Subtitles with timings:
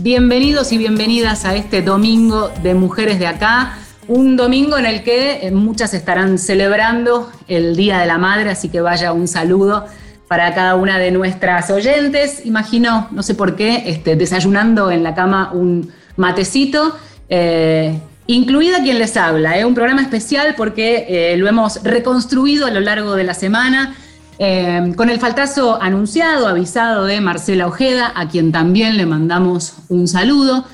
[0.00, 3.78] Bienvenidos y bienvenidas a este domingo de Mujeres de Acá.
[4.06, 8.68] Un domingo en el que eh, muchas estarán celebrando el Día de la Madre, así
[8.68, 9.86] que vaya un saludo
[10.28, 12.44] para cada una de nuestras oyentes.
[12.44, 16.94] Imagino, no sé por qué, este, desayunando en la cama un matecito.
[17.30, 19.64] Eh, incluida quien les habla, ¿eh?
[19.64, 23.94] un programa especial porque lo hemos reconstruido a lo largo de la semana
[24.38, 30.06] eh, con el faltazo anunciado, avisado de Marcela Ojeda, a quien también le mandamos un
[30.06, 30.64] saludo.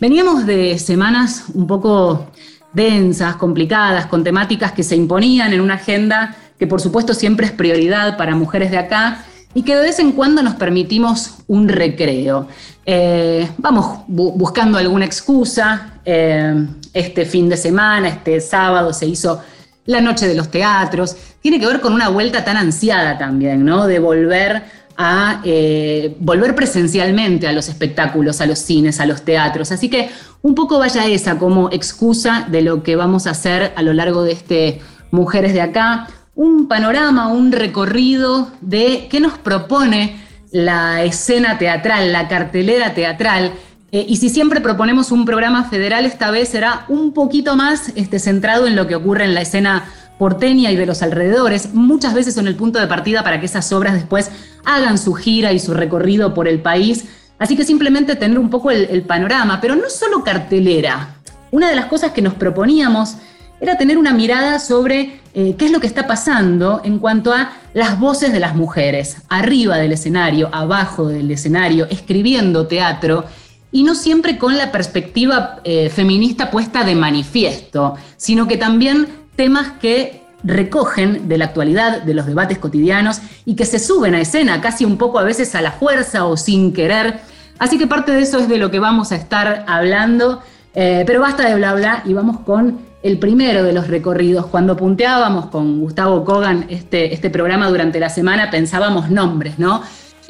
[0.00, 2.30] Veníamos de semanas un poco
[2.72, 7.52] densas, complicadas, con temáticas que se imponían en una agenda que por supuesto siempre es
[7.52, 9.24] prioridad para mujeres de acá
[9.54, 12.46] y que de vez en cuando nos permitimos un recreo.
[12.86, 15.94] Eh, vamos buscando alguna excusa.
[16.04, 19.40] Eh, este fin de semana, este sábado se hizo
[19.86, 23.86] la noche de los teatros, tiene que ver con una vuelta tan ansiada también, ¿no?
[23.86, 24.62] De volver
[24.96, 29.72] a eh, volver presencialmente a los espectáculos, a los cines, a los teatros.
[29.72, 30.10] Así que
[30.42, 34.22] un poco vaya esa como excusa de lo que vamos a hacer a lo largo
[34.24, 40.20] de este Mujeres de Acá, un panorama, un recorrido de qué nos propone
[40.52, 43.52] la escena teatral, la cartelera teatral
[43.92, 48.18] eh, y si siempre proponemos un programa federal, esta vez será un poquito más este,
[48.18, 49.84] centrado en lo que ocurre en la escena
[50.20, 53.72] porteña y de los alrededores, muchas veces son el punto de partida para que esas
[53.72, 54.30] obras después
[54.66, 57.06] hagan su gira y su recorrido por el país.
[57.38, 61.16] Así que simplemente tener un poco el, panorama, pero no solo cartelera.
[61.50, 63.16] Una de las cosas que nos proponíamos
[63.62, 67.52] era tener una mirada sobre eh, qué es lo que está pasando en cuanto a
[67.72, 73.24] las voces de las mujeres, arriba del escenario, abajo del escenario, escribiendo teatro
[73.72, 79.72] y no siempre con la perspectiva eh, feminista puesta de manifiesto, sino que también temas
[79.80, 84.60] que recogen de la actualidad, de los debates cotidianos y que se suben a escena
[84.60, 87.20] casi un poco a veces a la fuerza o sin querer.
[87.58, 90.42] Así que parte de eso es de lo que vamos a estar hablando,
[90.74, 94.46] eh, pero basta de bla bla y vamos con el primero de los recorridos.
[94.46, 99.82] Cuando punteábamos con Gustavo Kogan este, este programa durante la semana pensábamos nombres, ¿no?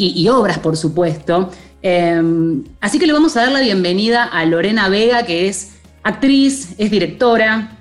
[0.03, 1.51] y obras, por supuesto.
[1.83, 6.75] Em, así que le vamos a dar la bienvenida a Lorena Vega, que es actriz,
[6.79, 7.77] es directora,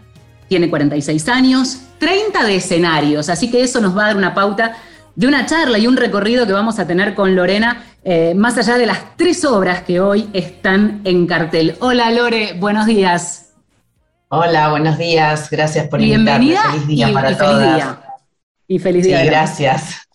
[0.47, 4.77] tiene 46 años, 30 de escenarios, así que eso nos va a dar una pauta
[5.15, 8.77] de una charla y un recorrido que vamos a tener con Lorena, eh, más allá
[8.77, 11.75] de las tres obras que hoy están en cartel.
[11.81, 13.53] Hola Lore, buenos días.
[14.29, 17.99] Hola, buenos días, gracias por Bienvenida Feliz día para y Feliz día.
[18.67, 19.25] Y feliz día.
[19.25, 20.09] gracias.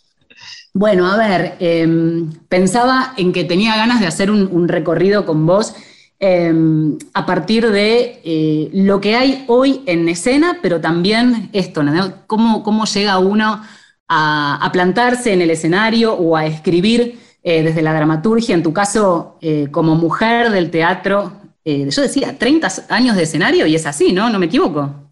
[0.76, 5.72] Bueno, a ver, em, pensaba en que tenía ganas de hacer un, recorrido con vos
[6.18, 12.26] em, a partir de eh, lo que hay hoy en escena, pero también esto, ¿no?
[12.26, 13.62] ¿Cómo, llega uno
[14.08, 18.54] a, plantarse en el escenario o a escribir eh, desde la dramaturgia?
[18.56, 23.74] En tu caso, eh, como mujer del teatro, yo decía, 30 años de escenario y
[23.74, 24.28] es así, ¿no?
[24.28, 25.03] No me equivoco.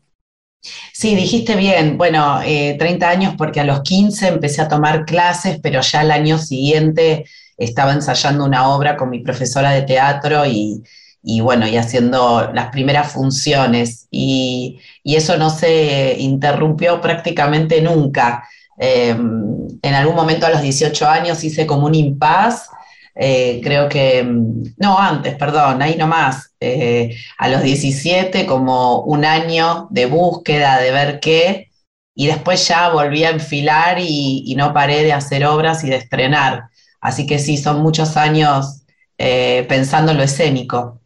[0.93, 1.99] Sí, dijiste bien.
[1.99, 6.11] Bueno, 30 eh, años porque a los 15 empecé a tomar clases, pero ya el
[6.11, 7.25] año siguiente
[7.57, 10.83] estaba ensayando una obra con mi profesora de teatro y,
[11.41, 14.07] bueno, y haciendo las primeras funciones.
[14.11, 18.49] Y, eso no se interrumpió prácticamente nunca.
[18.79, 22.71] Em, en algún momento a los 18 años hice como un impas
[23.15, 29.25] eh, creo que, mm, no, antes, perdón, ahí nomás, eh, a los 17 como un
[29.25, 31.71] año de búsqueda, de ver qué,
[32.15, 36.65] y después ya volví a enfilar y, no paré de hacer obras y de estrenar.
[37.01, 38.85] Así que sí, son muchos años
[39.19, 41.01] eh, pensando en lo escénico.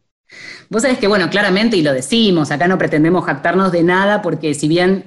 [0.69, 4.53] Vos sabés que, bueno, claramente, y lo decimos, acá no pretendemos jactarnos de nada, porque
[4.53, 5.05] si bien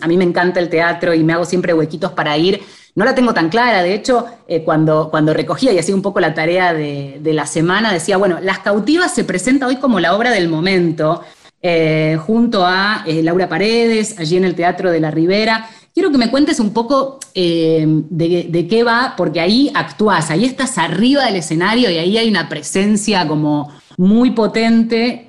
[0.00, 2.62] a mí me encanta el teatro y me hago siempre huequitos para ir,
[2.96, 6.18] no la tengo tan clara, de hecho, eh, cuando, cuando recogía y hacía un poco
[6.18, 10.30] la tarea de, la semana, decía, bueno, Las cautivas se presenta hoy como la obra
[10.30, 11.22] del momento,
[11.60, 15.68] eh, junto a eh, Laura Paredes, allí en el Teatro de la Ribera.
[15.92, 21.26] Quiero que me cuentes un poco de, qué va, porque ahí actúas, ahí estás arriba
[21.26, 25.28] del escenario y ahí hay una presencia como muy potente,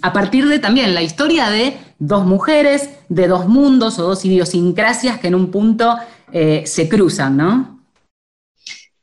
[0.00, 5.18] a partir de también la historia de dos mujeres, de dos mundos o dos idiosincrasias
[5.18, 5.98] que en un punto
[6.32, 7.72] eh, se cruzan, ¿no?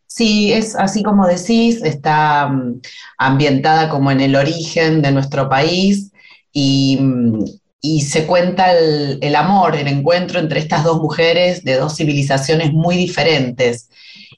[0.08, 2.82] Sí, es así como decís, está mm,
[3.18, 6.12] ambientada como en el origen de nuestro país
[6.52, 7.46] y, mm,
[8.02, 13.90] se cuenta el, amor, el encuentro entre estas dos mujeres de dos civilizaciones muy diferentes.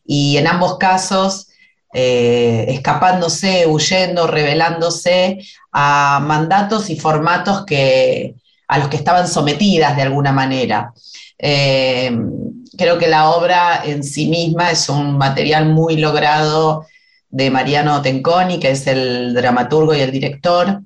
[0.05, 1.47] Y en ambos casos,
[1.94, 5.39] eh, escapándose, huyendo, revelándose
[5.71, 8.35] a mandatos y formatos que,
[8.67, 10.94] a los que estaban sometidas de alguna manera.
[11.43, 12.15] Eh,
[12.77, 16.85] creo que la obra en sí misma es un material muy logrado
[17.29, 20.81] de Mariano Tenconi, que es el dramaturgo y el director,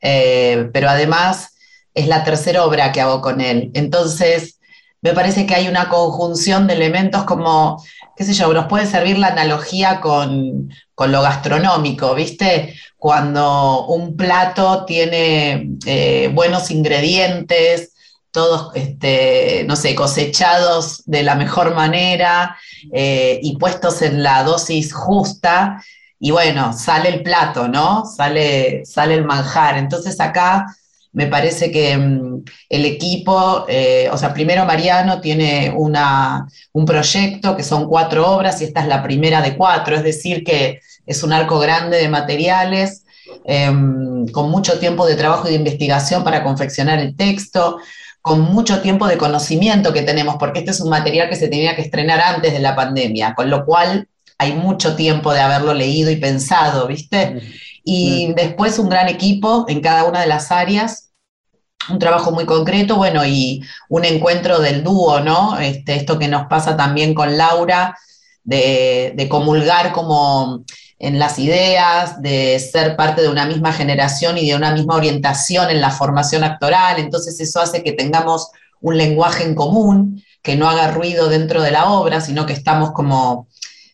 [0.00, 1.56] eh, pero además
[1.94, 3.70] es la tercera obra que hago con él.
[3.74, 4.58] Entonces,
[5.00, 7.82] me parece que hay una conjunción de elementos como,
[8.16, 12.74] qué sé yo, nos puede servir la analogía con, lo gastronómico, ¿viste?
[12.96, 17.93] Cuando un plato tiene eh, buenos ingredientes,
[18.34, 22.56] todos, este, no sé, cosechados de la mejor manera
[22.92, 25.80] eh, y puestos en la dosis justa,
[26.18, 28.04] y bueno, sale el plato, ¿no?
[28.06, 29.78] Sale, sale el manjar.
[29.78, 30.66] Entonces acá
[31.12, 37.56] me parece que mm, el equipo, eh, o sea, primero Mariano tiene una, un proyecto
[37.56, 41.22] que son cuatro obras y esta es la primera de cuatro, es decir, que es
[41.22, 43.04] un arco grande de materiales,
[43.44, 47.78] em, con mucho tiempo de trabajo y de investigación para confeccionar el texto,
[48.24, 51.76] con mucho tiempo de conocimiento que tenemos, porque este es un material que se tenía
[51.76, 56.10] que estrenar antes de la pandemia, con lo cual hay mucho tiempo de haberlo leído
[56.10, 57.42] y pensado, ¿viste?
[57.84, 61.10] Y después un gran equipo en cada una de las áreas,
[61.90, 65.58] un trabajo muy concreto, bueno, y un encuentro del dúo, ¿no?
[65.58, 67.94] Este, esto que nos pasa también con Laura,
[68.42, 70.64] de, comulgar como
[70.98, 75.70] en las ideas, de ser parte de una misma generación y de una misma orientación
[75.70, 78.50] en la formación actoral, entonces eso hace que tengamos
[78.80, 82.92] un lenguaje en común, que no haga ruido dentro de la obra, sino que estamos
[82.92, 83.48] como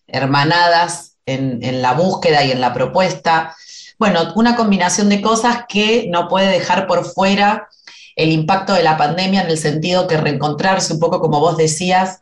[0.08, 3.55] hermanadas en, la búsqueda y en la propuesta.
[3.99, 7.69] Bueno, una combinación de cosas que no puede dejar por fuera
[8.17, 12.20] el impacto de la pandemia en el sentido que reencontrarse, un poco como vos decías,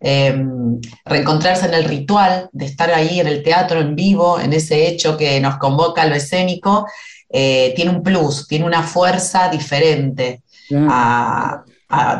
[0.00, 4.88] em, reencontrarse en el ritual de estar ahí en el teatro en vivo, en ese
[4.88, 6.86] hecho que nos convoca a lo escénico,
[7.28, 10.42] eh, tiene un plus, tiene una fuerza diferente
[10.72, 11.64] a,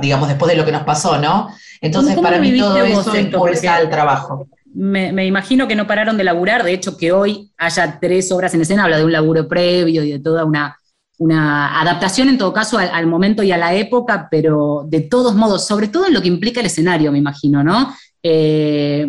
[0.00, 1.49] digamos, después de lo que nos pasó, ¿no?
[1.81, 4.47] Entonces, para mí todo eso impulsa el trabajo.
[4.73, 8.61] me, imagino que no pararon de laburar, de hecho que hoy haya tres obras en
[8.61, 10.80] escena, habla de un laburo previo y de toda una,
[11.20, 15.67] una adaptación en todo caso al, momento y a la época, pero de todos modos,
[15.67, 17.94] sobre todo en lo que implica el escenario, me imagino, ¿no?
[18.22, 19.06] Eh,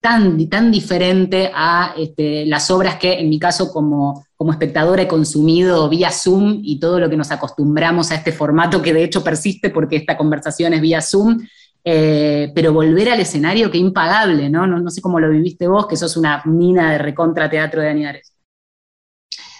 [0.00, 5.08] tan, tan diferente a este, las obras que en mi caso como, como espectadora he
[5.08, 9.22] consumido vía Zoom y todo lo que nos acostumbramos a este formato que de hecho
[9.22, 11.40] persiste porque esta conversación es vía Zoom.
[11.86, 14.66] Eh, pero volver al escenario, qué impagable, ¿no?
[14.66, 14.90] ¿no?
[14.90, 18.33] sé cómo lo viviste vos, que sos una mina de recontra teatro de Añares.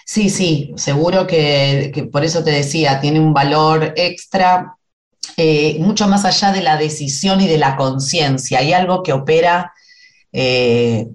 [0.07, 4.77] Sí, sí, seguro que, por eso te decía, tiene un valor extra,
[5.35, 8.59] eh, mucho más allá de la decisión y de la conciencia.
[8.59, 9.73] Hay algo que opera
[10.31, 11.07] eh,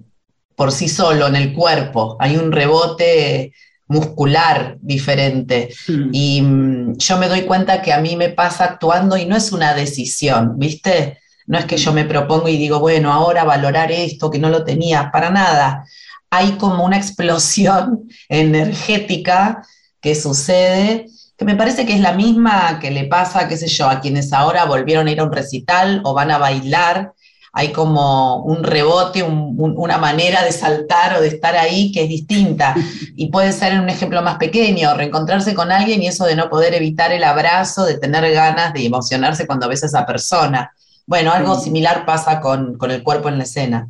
[0.55, 3.53] por sí solo en el cuerpo, hay un rebote
[3.87, 5.69] muscular diferente.
[5.87, 6.09] Hmm.
[6.11, 9.53] Y mm, yo me doy cuenta que a mí me pasa actuando y no es
[9.53, 11.19] una decisión, ¿viste?
[11.47, 14.65] No es que yo me propongo y digo, bueno, ahora valorar esto que no lo
[14.65, 15.85] tenía, para nada.
[16.31, 19.63] Hay como una explosión energética
[20.01, 21.05] que sucede,
[21.37, 24.33] que me parece que es la misma que le pasa, qué sé yo, a quienes
[24.33, 27.13] ahora volvieron a ir a un recital o van a bailar
[27.53, 32.75] hay como un rebote, una manera de saltar o de estar ahí que es distinta.
[33.15, 36.73] Y puede ser un ejemplo más pequeño, reencontrarse con alguien y eso de no poder
[36.73, 40.73] evitar el abrazo, de tener ganas de emocionarse cuando ves a esa persona.
[41.05, 43.89] Bueno, algo similar pasa con, el cuerpo en la escena.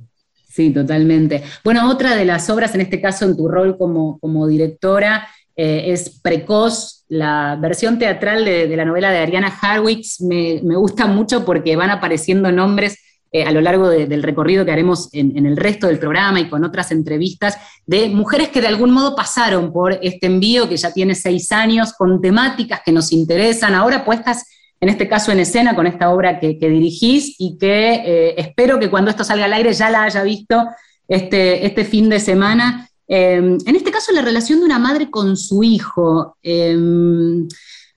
[0.51, 1.43] Sí, totalmente.
[1.63, 5.85] Bueno, otra de las obras, en este caso en tu rol como, como directora, eh,
[5.87, 10.19] es Precoz, la versión teatral de, la novela de Ariana Harwitz.
[10.19, 12.97] Me, me gusta mucho porque van apareciendo nombres
[13.33, 16.65] eh, a lo largo del recorrido que haremos en, el resto del programa y con
[16.65, 21.15] otras entrevistas, de mujeres que de algún modo pasaron por este envío que ya tiene
[21.15, 24.45] seis años, con temáticas que nos interesan, ahora puestas
[24.81, 28.89] en este caso en escena con esta obra que, dirigís y que eh, espero que
[28.89, 30.65] cuando esto salga al aire ya la haya visto
[31.07, 32.89] este, este fin de semana.
[33.07, 36.35] Em, en este caso, la relación de una madre con su hijo.
[36.41, 37.47] Em,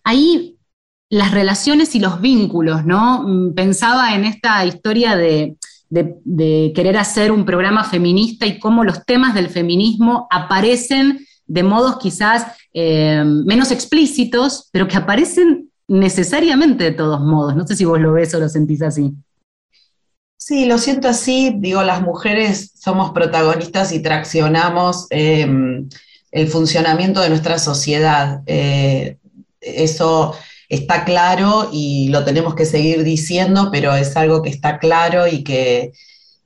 [0.02, 0.58] ahí
[1.08, 3.22] las relaciones y los vínculos, ¿no?
[3.22, 5.56] Mm, pensaba en esta historia de,
[6.74, 12.46] querer hacer un programa feminista y cómo los temas del feminismo aparecen de modos quizás
[12.72, 17.56] eh, menos explícitos, pero que aparecen necesariamente de todos modos.
[17.56, 19.12] No sé si vos lo ves o lo sentís así.
[20.36, 21.54] Sí, lo siento así.
[21.56, 25.88] Digo, las mujeres somos protagonistas y traccionamos em,
[26.32, 28.42] el funcionamiento de nuestra sociedad.
[28.46, 29.18] Eh,
[29.60, 30.36] eso
[30.68, 35.44] está claro y lo tenemos que seguir diciendo, pero es algo que está claro y
[35.44, 35.92] que,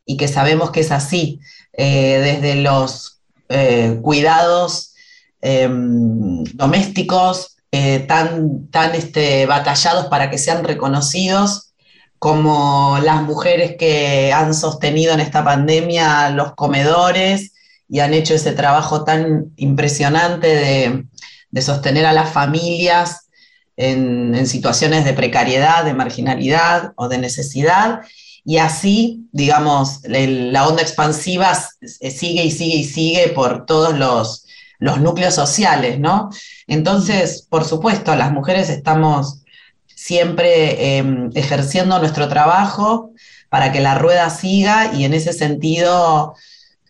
[0.06, 1.40] que sabemos que es así.
[1.72, 4.94] Eh, desde los eh, cuidados
[5.40, 11.74] em, domésticos eh, tan, tan este, batallados para que sean reconocidos,
[12.18, 17.52] como las mujeres que han sostenido en esta pandemia los comedores
[17.88, 21.04] y han hecho ese trabajo tan impresionante
[21.50, 23.28] de, sostener a las familias
[23.76, 28.00] en, situaciones de precariedad, de marginalidad o de necesidad.
[28.44, 34.46] Y así, digamos, la onda expansiva sigue y sigue y sigue por todos los,
[34.78, 36.30] núcleos sociales, ¿no?
[36.66, 39.42] Entonces, por supuesto, las mujeres estamos
[39.86, 43.10] siempre em, ejerciendo nuestro trabajo
[43.48, 46.34] para que la rueda siga y en ese sentido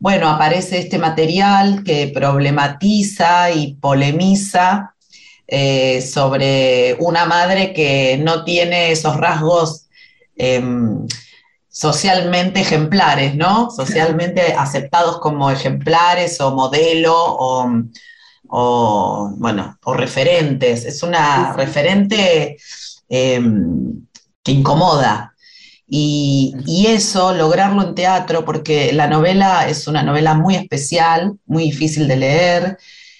[0.00, 4.94] bueno, aparece este material que problematiza y polemiza
[5.48, 9.88] eh, sobre una madre que no tiene esos rasgos
[10.36, 11.06] em,
[11.78, 13.70] socialmente ejemplares, ¿no?
[13.70, 17.14] Socialmente aceptados como ejemplares o modelo
[18.48, 20.84] o, bueno, o referentes.
[20.84, 22.56] Es una referente
[23.08, 24.06] em,
[24.42, 25.36] que incomoda,
[25.86, 32.08] y, eso, lograrlo en teatro, porque la novela es una novela muy especial, muy difícil
[32.08, 32.78] de leer,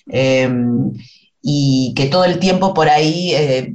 [0.08, 0.92] em,
[1.40, 3.72] y que todo el tiempo por ahí eh,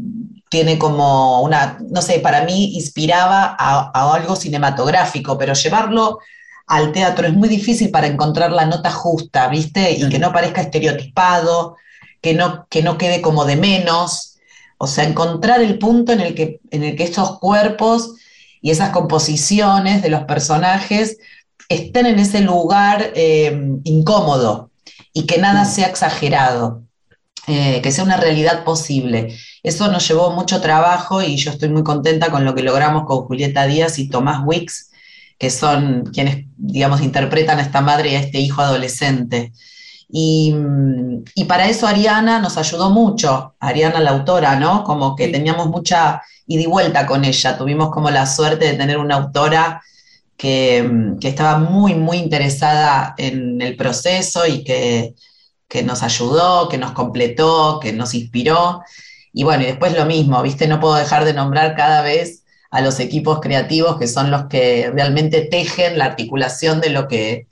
[0.54, 6.20] tiene como una, no sé, para mí inspiraba a, algo cinematográfico, pero llevarlo
[6.68, 9.94] al teatro es muy difícil para encontrar la nota justa, ¿viste?
[9.94, 11.76] Y que no parezca estereotipado,
[12.22, 14.38] que no, que no quede como de menos.
[14.78, 18.14] O sea, encontrar el punto en el que, en el que estos cuerpos
[18.62, 21.18] y esas composiciones de los personajes
[21.68, 24.70] estén en ese lugar eh, incómodo
[25.14, 26.84] y que nada sea exagerado,
[27.48, 29.36] eh, que sea una realidad posible.
[29.64, 33.26] Eso nos llevó mucho trabajo y yo estoy muy contenta con lo que logramos con
[33.26, 34.92] Julieta Díaz y Tomás Wicks,
[35.38, 39.52] que son quienes, digamos, interpretan a esta madre y a este hijo adolescente.
[40.10, 40.54] Y,
[41.34, 44.84] y, para eso Ariana nos ayudó mucho, Ariana la autora, ¿no?
[44.84, 47.58] Como que teníamos mucha y di vuelta con ella.
[47.58, 49.82] Tuvimos como la suerte de tener una autora
[50.38, 55.16] que, estaba muy, muy interesada en el proceso y que,
[55.82, 58.84] nos ayudó, que nos completó, que nos inspiró.
[59.34, 60.68] Y bueno, y después lo mismo, ¿viste?
[60.68, 64.92] No puedo dejar de nombrar cada vez a los equipos creativos que son los que
[64.94, 67.48] realmente tejen la articulación de lo que,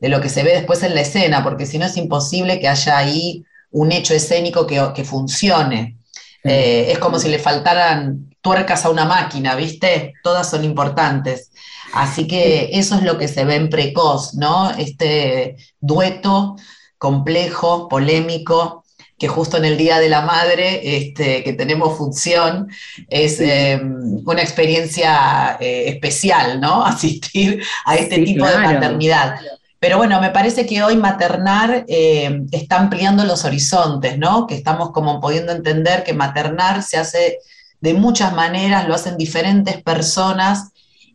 [0.00, 2.68] de lo que se ve después en la escena, porque si no es imposible que
[2.68, 5.96] haya ahí un hecho escénico que, que funcione.
[6.42, 10.14] Eh, es como si le faltaran tuercas a una máquina, ¿viste?
[10.22, 11.50] Todas son importantes.
[11.92, 14.70] Así que eso es lo que se ve en Precoz, ¿no?
[14.70, 16.56] Este dueto
[17.00, 18.84] complejo, polémico,
[19.18, 22.68] que justo en el Día de la Madre, este, que tenemos función,
[23.08, 26.84] es em, una experiencia eh, especial, ¿no?
[26.94, 29.36] Asistir a este tipo de maternidad.
[29.78, 34.46] Pero bueno, me parece que hoy maternar eh, está ampliando los horizontes, ¿no?
[34.46, 37.38] Que estamos como pudiendo entender que maternar se hace
[37.80, 40.69] de muchas maneras, lo hacen diferentes personas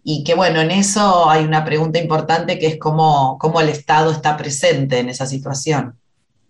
[0.07, 4.12] y que bueno, en eso hay una pregunta importante que es cómo, cómo el Estado
[4.12, 5.95] está presente en esa situación.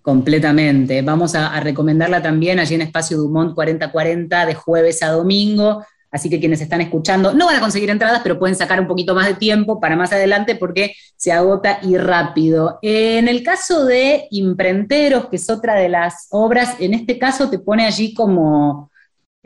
[0.01, 1.01] Completamente.
[1.01, 5.85] Vamos a, recomendarla también allí en Espacio Dumont 4040 de jueves a domingo.
[6.12, 9.15] Así que quienes están escuchando no van a conseguir entradas, pero pueden sacar un poquito
[9.15, 12.77] más de tiempo para más adelante porque se agota y rápido.
[12.81, 17.59] En el caso de Imprenteros, que es otra de las obras, en este caso te
[17.59, 18.91] pone allí como,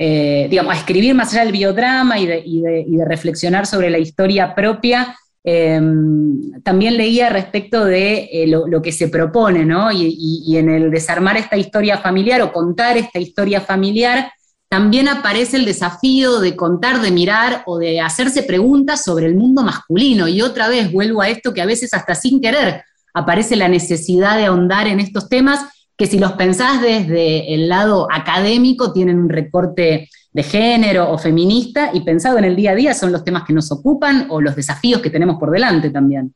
[0.02, 5.14] eh, digamos, a escribir más allá del biodrama y de, reflexionar sobre la historia propia.
[5.44, 9.92] Em, también leía respecto de eh, lo, que se propone, ¿no?
[9.92, 14.32] Y, en el desarmar esta historia familiar o contar esta historia familiar,
[14.70, 19.64] también aparece el desafío de contar, de mirar o de hacerse preguntas sobre el mundo
[19.64, 20.30] masculino.
[20.30, 24.38] Y otra vez vuelvo a esto que a veces hasta sin querer aparece la necesidad
[24.38, 25.60] de ahondar en estos temas
[26.00, 31.92] que si los pensás desde el lado académico tienen un recorte de género o feminista
[31.94, 34.56] y pensado en el día a día son los temas que nos ocupan o los
[34.56, 36.34] desafíos que tenemos por delante también.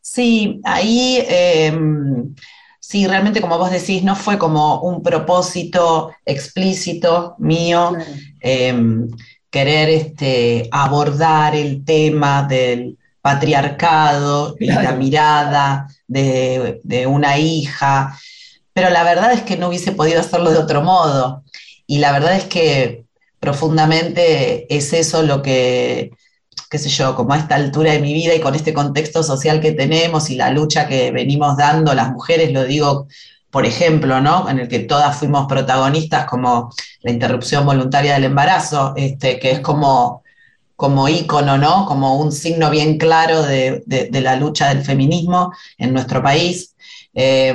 [0.00, 2.32] Sí, ahí em,
[2.78, 7.94] sí, realmente como vos decís, no fue como un propósito explícito mío
[8.38, 9.08] em,
[9.50, 18.18] querer este, abordar el tema del patriarcado y la mirada de, una hija,
[18.72, 21.44] pero la verdad es que no hubiese podido hacerlo de otro modo.
[21.86, 23.04] Y la verdad es que
[23.40, 26.12] profundamente es eso lo que,
[26.70, 29.60] qué sé yo, como a esta altura de mi vida y con este contexto social
[29.60, 33.08] que tenemos y la lucha que venimos dando las mujeres, lo digo,
[33.50, 34.48] por ejemplo, ¿no?
[34.48, 36.72] En el que todas fuimos protagonistas como
[37.02, 40.22] la interrupción voluntaria del embarazo, este, que es como
[40.80, 41.84] como ícono, ¿no?
[41.84, 46.74] Como un signo bien claro de, la lucha del feminismo en nuestro país.
[47.12, 47.54] Eh,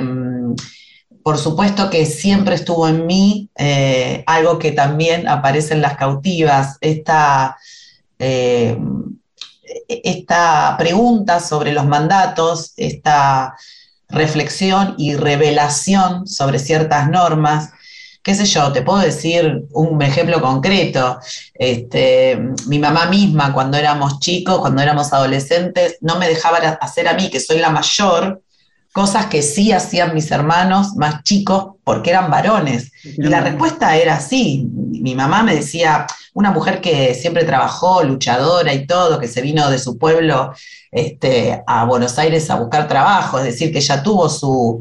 [1.24, 6.78] por supuesto que siempre estuvo en mí eh, algo que también aparece en las cautivas,
[6.80, 7.56] esta,
[8.20, 8.78] eh,
[9.88, 13.56] esta pregunta sobre los mandatos, esta
[14.08, 17.70] reflexión y revelación sobre ciertas normas.
[18.26, 21.20] Qué sé yo, te puedo decir un ejemplo concreto.
[21.54, 27.14] Este, mi mamá misma, cuando éramos chicos, cuando éramos adolescentes, no me dejaba hacer a
[27.14, 28.42] mí, que soy la mayor,
[28.90, 32.90] cosas que sí hacían mis hermanos más chicos porque eran varones.
[33.04, 34.66] Y la respuesta era sí.
[34.74, 39.70] Mi mamá me decía, una mujer que siempre trabajó, luchadora y todo, que se vino
[39.70, 40.52] de su pueblo
[40.90, 44.80] este, a Buenos Aires a buscar trabajo, es decir, que ya tuvo su,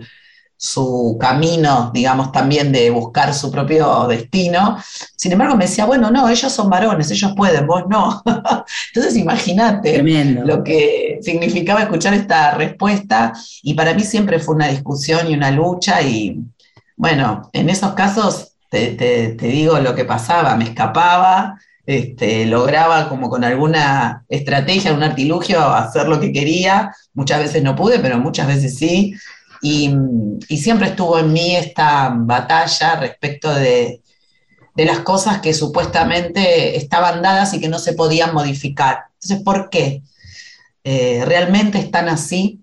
[0.57, 4.77] su camino, digamos, también de buscar su propio destino.
[5.15, 8.23] Sin embargo, me decía, bueno, no, ellos son varones, ellos pueden, vos no.
[8.93, 10.01] Entonces, imagínate
[10.43, 13.33] lo que significaba escuchar esta respuesta
[13.63, 16.39] y para mí siempre fue una discusión y una lucha y,
[16.95, 23.43] bueno, en esos casos te, digo lo que pasaba, me escapaba, este, lograba como con
[23.43, 28.75] alguna estrategia, un artilugio hacer lo que quería, muchas veces no pude, pero muchas veces
[28.77, 29.15] sí,
[29.65, 34.01] y, siempre estuvo en mí esta batalla respecto de,
[34.75, 39.05] las cosas que supuestamente estaban dadas y que no se podían modificar.
[39.13, 40.03] Entonces, ¿por qué?
[40.83, 42.61] Eh, ¿Realmente están así?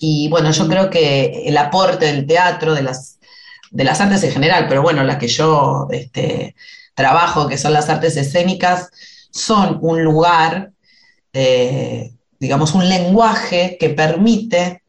[0.00, 3.18] Y bueno, yo creo que el aporte del teatro, de las,
[3.70, 6.56] de las artes en general, pero bueno, las que yo este,
[6.94, 8.90] trabajo, que son las artes escénicas,
[9.30, 10.72] son un lugar,
[11.34, 14.82] eh, digamos, un lenguaje que permite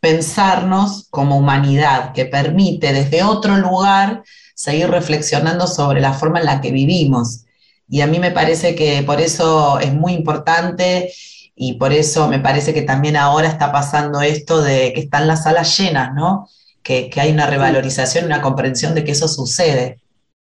[0.00, 4.22] pensarnos como humanidad, que permite desde otro lugar
[4.54, 7.44] seguir reflexionando sobre la forma en la que vivimos.
[7.88, 11.12] Y a mí me parece que por eso es muy importante
[11.54, 15.44] y por eso me parece que también ahora está pasando esto de que están las
[15.44, 16.48] salas llenas, ¿no?
[16.82, 20.00] Que, hay una revalorización, una comprensión de que eso sucede.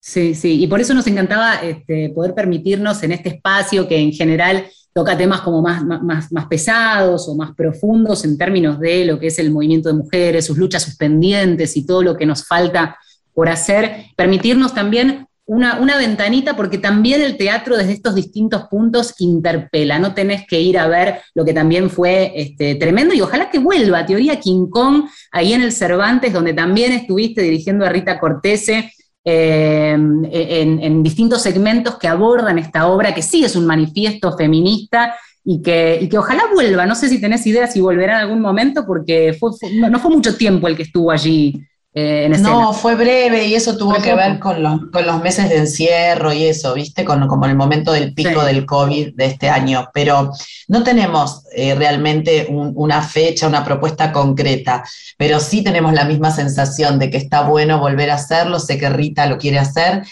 [0.01, 4.13] Sí, sí, y por eso nos encantaba este, poder permitirnos en este espacio que en
[4.13, 9.19] general toca temas como más, más, más, pesados o más profundos en términos de lo
[9.19, 12.47] que es el movimiento de mujeres, sus luchas, sus pendientes y todo lo que nos
[12.47, 12.99] falta
[13.33, 19.15] por hacer, permitirnos también una, una, ventanita, porque también el teatro desde estos distintos puntos
[19.19, 23.51] interpela, no tenés que ir a ver lo que también fue este, tremendo y ojalá
[23.51, 28.21] que vuelva, Teoría King Kong, ahí en el Cervantes, donde también estuviste dirigiendo a Rita
[28.21, 28.93] Cortese,
[29.25, 35.63] eh, en, distintos segmentos que abordan esta obra, que sí es un manifiesto feminista y
[35.63, 36.87] que, que ojalá vuelva.
[36.87, 39.37] No sé si tenés idea si volverá en algún momento, porque
[39.75, 41.61] no, fue mucho tiempo el que estuvo allí
[41.95, 45.59] eh, no, fue breve y eso tuvo que ver con los, con los, meses de
[45.59, 47.05] encierro y eso, ¿viste?
[47.05, 49.91] Con, como el momento del pico del COVID de este año.
[49.93, 50.31] Pero
[50.69, 54.83] no tenemos eh, realmente una fecha, una propuesta concreta,
[55.19, 58.59] pero sí tenemos la misma sensación de que está bueno volver a hacerlo.
[58.59, 60.03] Sé que Rita lo quiere hacer.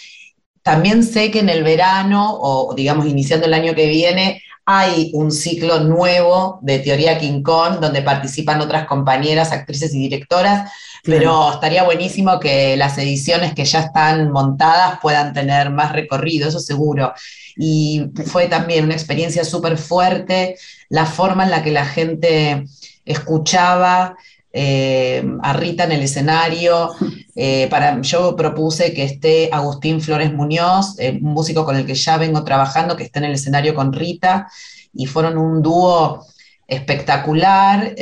[0.62, 5.32] También sé que en el verano, o digamos iniciando el año que viene, hay un
[5.32, 10.70] ciclo nuevo de Teoría King Kong, donde participan otras compañeras, actrices y directoras
[11.02, 16.60] pero estaría buenísimo que las ediciones que ya están montadas puedan tener más recorrido, eso
[16.60, 17.14] seguro.
[17.56, 20.56] Y fue también una experiencia súper fuerte
[20.88, 22.64] la forma en la que la gente
[23.04, 24.16] escuchaba
[24.52, 26.90] eh, a Rita en el escenario.
[27.36, 31.94] Eh, para, yo propuse que esté Agustín Flores Muñoz, eh, un músico con el que
[31.94, 34.48] ya vengo trabajando, que esté en el escenario con Rita,
[34.92, 36.26] y fueron un dúo
[36.66, 37.96] espectacular,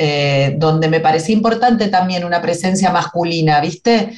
[0.57, 4.11] donde me parecía importante también una presencia masculina, ¿viste?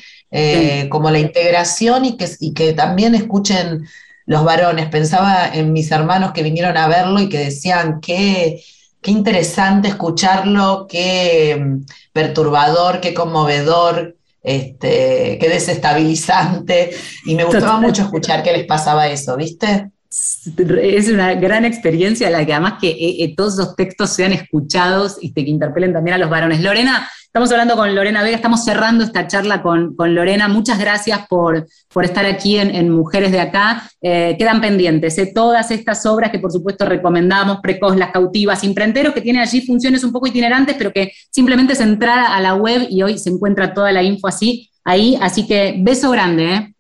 [0.89, 3.88] Como la integración y que, y que también escuchen
[4.26, 4.88] los varones.
[4.88, 8.62] Pensaba en mis hermanos que vinieron a verlo y que decían qué,
[9.02, 16.92] qué interesante escucharlo, qué mm, perturbador, qué conmovedor, este, qué desestabilizante.
[17.26, 19.92] Y me gustaba mucho escuchar qué les pasaba eso, ¿viste?
[20.12, 25.17] Es una gran experiencia la que además que eh, eh, todos los textos sean escuchados
[25.21, 26.62] y que interpelen también a los varones.
[26.62, 30.50] Lorena, estamos hablando con Lorena Vega, estamos cerrando esta charla con, Lorena.
[30.50, 33.89] Muchas gracias por, por estar aquí en, Mujeres de Acá.
[34.02, 39.21] Eh, quedan pendientes todas estas obras que por supuesto recomendamos, Precoz, Las Cautivas, Imprenteros, que
[39.21, 43.02] tiene allí funciones un poco itinerantes, pero que simplemente es entrar a la web y
[43.02, 45.17] hoy se encuentra toda la info así, ahí.
[45.21, 46.71] Así que beso grande.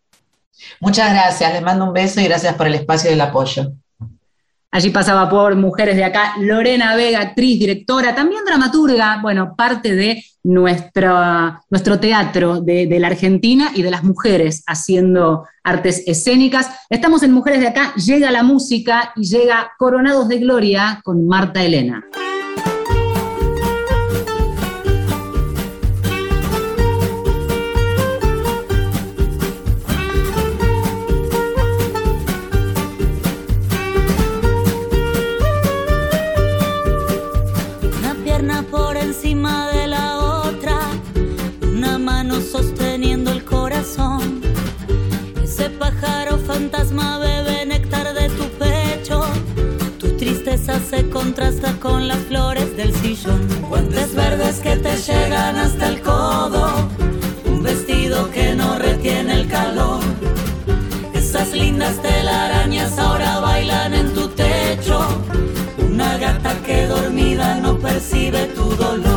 [0.79, 3.73] Muchas gracias, les mando un beso y gracias por el espacio y el apoyo.
[4.73, 10.23] Allí pasaba por Mujeres de Acá, Lorena Vega, actriz, directora, también dramaturga, bueno, parte de
[10.43, 16.69] nuestro, nuestro teatro de, la Argentina y de las mujeres haciendo artes escénicas.
[16.89, 21.61] Estamos en Mujeres de Acá, llega la música y llega Coronados de Gloria con Marta
[21.61, 22.05] Elena.
[68.77, 69.10] tu.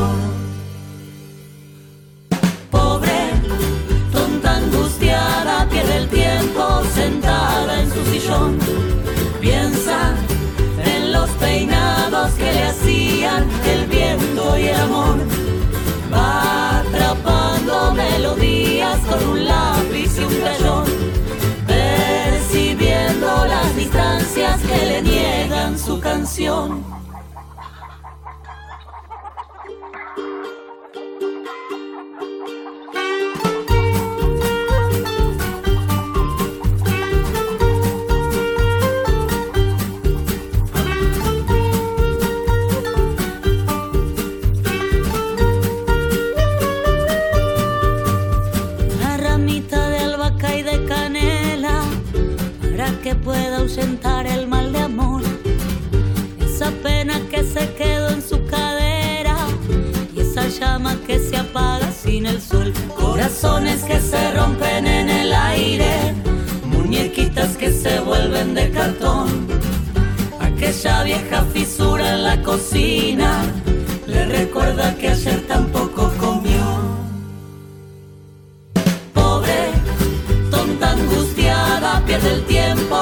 [72.55, 73.43] Cocina
[74.07, 76.67] le recuerda que ayer tampoco comió.
[79.13, 79.61] Pobre,
[80.53, 82.97] tonta angustiada, pierde el tiempo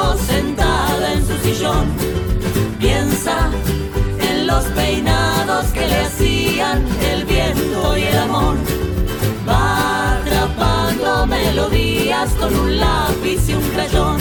[2.78, 3.50] Piensa
[4.20, 6.78] en los peinados que le hacían
[7.12, 8.56] el viento y el amor.
[9.46, 14.18] Va atrapando melodías con un lápiz y un crayón.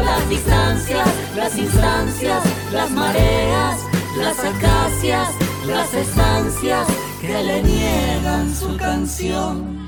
[0.00, 3.78] Las distancias, las instancias, las mareas,
[4.16, 5.28] las acacias,
[5.66, 6.86] las estancias
[7.20, 9.81] que le niegan su canción.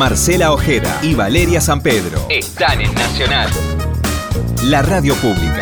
[0.00, 3.50] Marcela Ojeda y Valeria San Pedro están en Nacional,
[4.64, 5.60] la radio pública.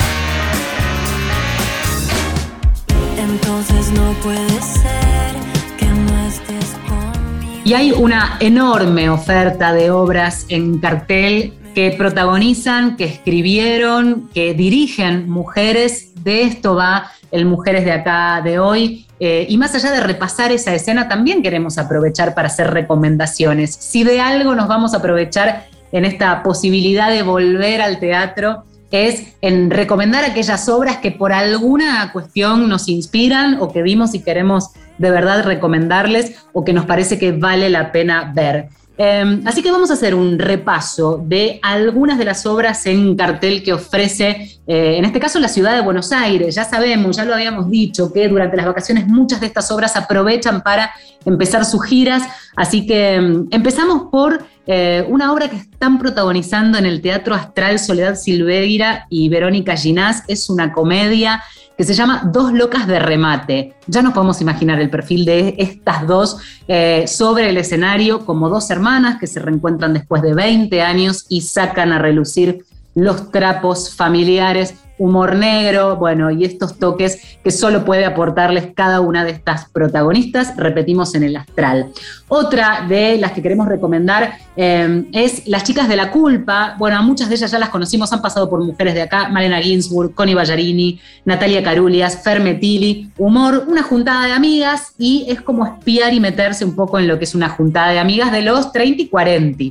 [3.19, 5.35] Entonces no puede ser
[5.77, 7.63] que no estés conmigo.
[7.65, 15.31] Y hay una enorme oferta de obras en cartel que protagonizan, que escribieron, que dirigen
[15.31, 16.13] mujeres.
[16.25, 19.07] De esto va el Mujeres de acá de hoy.
[19.21, 23.77] Eh, y más allá de repasar esa escena, también queremos aprovechar para hacer recomendaciones.
[23.77, 29.35] Si de algo nos vamos a aprovechar en esta posibilidad de volver al teatro, es
[29.41, 34.71] en recomendar aquellas obras que por alguna cuestión nos inspiran o que vimos y queremos
[34.99, 38.69] de verdad recomendarles o que nos parece que vale la pena ver.
[39.01, 43.63] Em, así que vamos a hacer un repaso de algunas de las obras en cartel
[43.63, 46.57] que ofrece, eh, en este caso, la ciudad de Buenos Aires.
[46.57, 50.63] Ya sabemos, ya lo habíamos dicho, que durante las vacaciones muchas de estas obras aprovechan
[50.63, 50.91] para
[51.25, 52.25] empezar sus giras.
[52.57, 57.79] Así que em, empezamos por eh, una obra que están protagonizando en el Teatro Astral
[57.79, 60.25] Soledad Silveira y Verónica Ginás.
[60.29, 61.43] Es una comedia
[61.79, 63.73] que se llama Dos locas de remate.
[63.87, 66.37] Ya nos podemos imaginar el perfil de estas dos
[66.69, 71.41] eh, sobre el escenario como dos hermanas que se reencuentran después de 20 años y
[71.41, 78.05] sacan a relucir los trapos familiares humor negro, bueno, y estos toques que solo puede
[78.05, 81.93] aportarles cada una de estas protagonistas, repetimos en el astral.
[82.29, 86.75] Otra de las que queremos recomendar eh, es Las chicas de la culpa.
[86.79, 89.61] Bueno, a muchas de ellas ya las conocimos, han pasado por mujeres de acá, Malena
[89.61, 96.13] Ginsburg, Connie Ballarini, Natalia Carulias, Fermetili, humor, una juntada de amigas y es como espiar
[96.13, 99.03] y meterse un poco en lo que es una juntada de amigas de los 30
[99.03, 99.65] y 40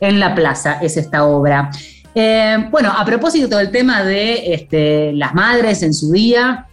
[0.00, 1.70] en la plaza, es esta obra.
[2.14, 6.66] Eh, bueno, a propósito del tema de este, las madres en su día,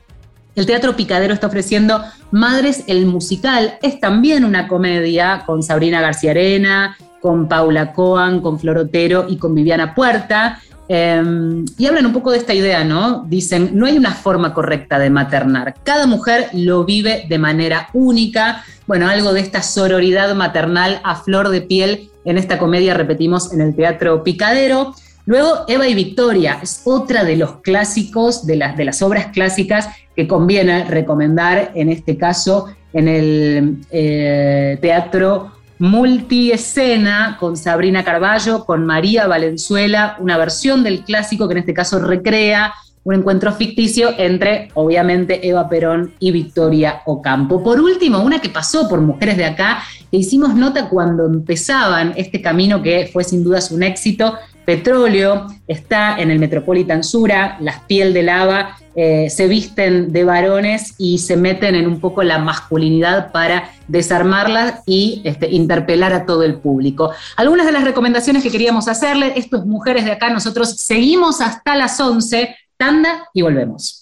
[0.56, 3.78] el Teatro Picadero está ofreciendo Madres el Musical.
[3.82, 9.56] Es también una comedia con Sabrina García Arena, con Paula Coan, con Florotero y con
[9.56, 10.60] Viviana Puerta.
[10.90, 13.24] Em, y hablan un poco de esta idea, ¿no?
[13.30, 15.76] Dicen, no hay una forma correcta de maternar.
[15.84, 18.66] Cada mujer lo vive de manera única.
[18.88, 23.62] Bueno, algo de esta sororidad maternal a flor de piel en esta comedia, repetimos, en
[23.62, 24.94] el Teatro Picadero.
[25.26, 30.86] Luego, Eva y Victoria es otra de los clásicos, de las, obras clásicas que conviene
[30.86, 40.16] recomendar, en este caso, en el eh, Teatro multiescena con Sabrina Carballo, con María Valenzuela,
[40.20, 42.72] una versión del clásico que en este caso recrea
[43.04, 47.64] un encuentro ficticio entre, obviamente, Eva Perón y Victoria Ocampo.
[47.64, 49.82] Por último, una que pasó por Mujeres de Acá,
[50.12, 56.18] que hicimos nota cuando empezaban este camino que fue sin dudas un éxito, Petróleo, está
[56.18, 61.38] en el Metropolitan Sura, Las Piel de Lava, eh, se visten de varones y se
[61.38, 67.12] meten en un poco la masculinidad para desarmarla y este, interpelar a todo el público.
[67.38, 71.76] Algunas de las recomendaciones que queríamos hacerle, esto es Mujeres de Acá, nosotros seguimos hasta
[71.76, 74.02] las 11 Tanda y volvemos.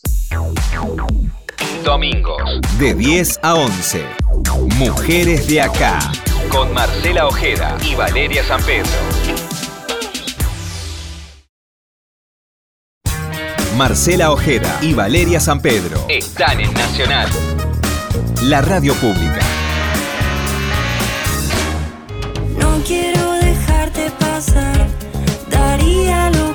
[1.84, 2.42] Domingos,
[2.80, 4.06] de 10 a 11.
[4.78, 6.00] Mujeres de acá.
[6.50, 9.69] Con Marcela Ojeda y Valeria San Pedro.
[13.80, 17.30] Marcela Ojeda y Valeria San Pedro están en Nacional.
[18.44, 19.40] La radio pública.
[22.58, 24.86] No quiero dejarte pasar.
[25.50, 26.50] Daría lo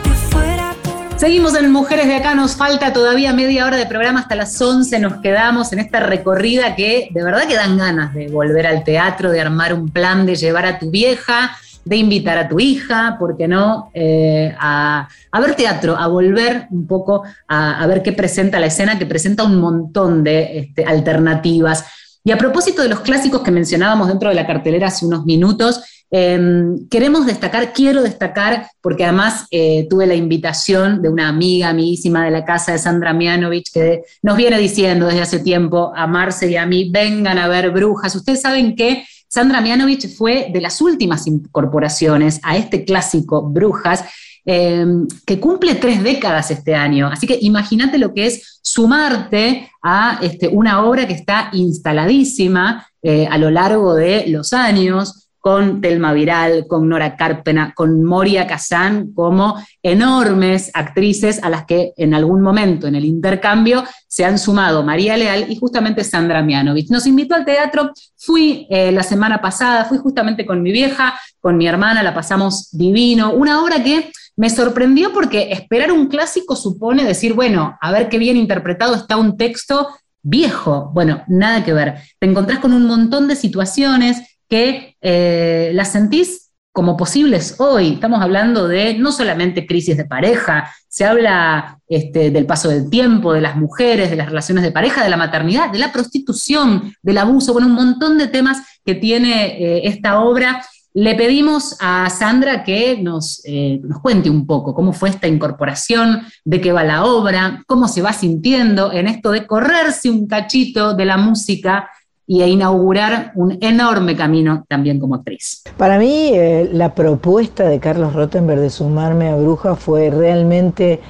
[1.17, 4.99] Seguimos en Mujeres de Acá, nos falta todavía media hora de programa, hasta las 11
[4.99, 9.31] nos quedamos en esta recorrida que de verdad que dan ganas de volver al teatro,
[9.31, 13.37] de armar un plan, de llevar a tu vieja, de invitar a tu hija, ¿por
[13.37, 13.91] qué no?
[13.95, 15.09] Eh, a,
[15.41, 19.61] ver teatro, a volver un poco a, ver qué presenta la escena, que presenta un
[19.61, 21.85] montón de este, alternativas.
[22.25, 25.83] Y a propósito de los clásicos que mencionábamos dentro de la cartelera hace unos minutos,
[26.17, 32.25] Em, queremos destacar, quiero destacar, porque además eh, tuve la invitación de una amiga amiguísima
[32.25, 36.49] de la casa de Sandra Mianovich, que nos viene diciendo desde hace tiempo a Marce
[36.49, 38.15] y a mí, vengan a ver brujas.
[38.15, 44.05] Ustedes saben que Sandra Mianovich fue de las últimas incorporaciones a este clásico Brujas,
[44.45, 47.09] em, que cumple tres décadas este año.
[47.09, 53.27] Así que imagínate lo que es sumarte a este, una obra que está instaladísima eh,
[53.29, 59.13] a lo largo de los años, con Telma Viral, con Nora Carpena, con Moria Kazan,
[59.13, 64.83] como enormes actrices a las que en algún momento en el intercambio se han sumado
[64.83, 66.89] María Leal y justamente Sandra Mianovich.
[66.89, 71.59] Nos invitó al teatro, fui eh, la semana pasada, fui justamente con mi vieja, con
[71.59, 77.05] mi hermana, la pasamos divino, una obra que me sorprendió porque esperar un clásico supone
[77.05, 79.89] decir, bueno, a ver qué bien interpretado está un texto
[80.23, 80.91] viejo.
[80.95, 81.97] Bueno, nada que ver.
[82.19, 87.93] Te encontrás con un montón de situaciones, que eh, las sentís como posibles hoy.
[87.93, 93.33] Estamos hablando de no solamente crisis de pareja, se habla este, del paso del tiempo,
[93.33, 97.19] de las mujeres, de las relaciones de pareja, de la maternidad, de la prostitución, del
[97.19, 100.65] abuso, bueno, un montón de temas que tiene eh, esta obra.
[100.93, 106.23] Le pedimos a Sandra que nos, eh, nos cuente un poco cómo fue esta incorporación,
[106.45, 110.95] de qué va la obra, cómo se va sintiendo en esto de correrse un cachito
[110.95, 111.89] de la música
[112.27, 115.63] y a inaugurar un enorme camino también como actriz.
[115.77, 121.01] Para mí eh, la propuesta de Carlos Rottenberg de sumarme a Bruja fue realmente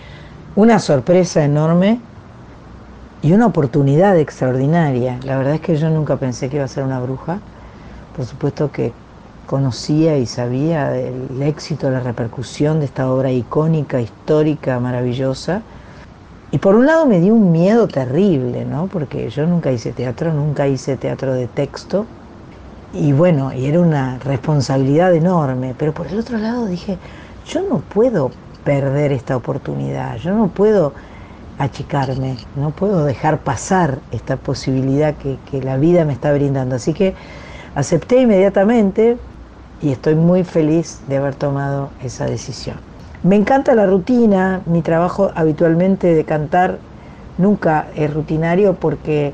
[0.56, 2.00] una sorpresa enorme
[3.22, 5.18] y una oportunidad extraordinaria.
[5.24, 7.38] La verdad es que yo nunca pensé que iba a ser una bruja.
[8.14, 8.92] Por supuesto que
[9.46, 15.62] conocía y sabía del éxito, la repercusión de esta obra icónica, histórica, maravillosa
[16.54, 18.86] y por un lado me dio un miedo terrible, ¿no?
[18.86, 22.06] Porque yo nunca hice teatro, nunca hice teatro de texto.
[22.92, 25.74] Y bueno, y era una responsabilidad enorme.
[25.76, 26.96] Pero por el otro lado dije,
[27.48, 28.30] yo no puedo
[28.62, 30.92] perder esta oportunidad, yo no puedo
[31.58, 36.76] achicarme, no puedo dejar pasar esta posibilidad que, que la vida me está brindando.
[36.76, 37.16] Así que
[37.74, 39.18] acepté inmediatamente
[39.82, 42.93] y estoy muy feliz de haber tomado esa decisión.
[43.24, 46.76] Me encanta la rutina, mi trabajo habitualmente de cantar
[47.38, 49.32] nunca es rutinario porque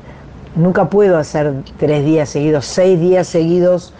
[0.55, 3.93] nunca puedo hacer tres días seguidos, seis días seguidos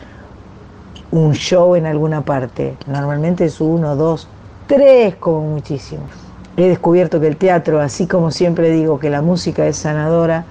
[1.12, 2.77] un show en alguna parte.
[2.88, 4.30] Normalmente es uno, dos,
[4.65, 6.04] tres como muchísimo.
[6.56, 10.45] He descubierto que el teatro, así como siempre digo que la música es sanadora,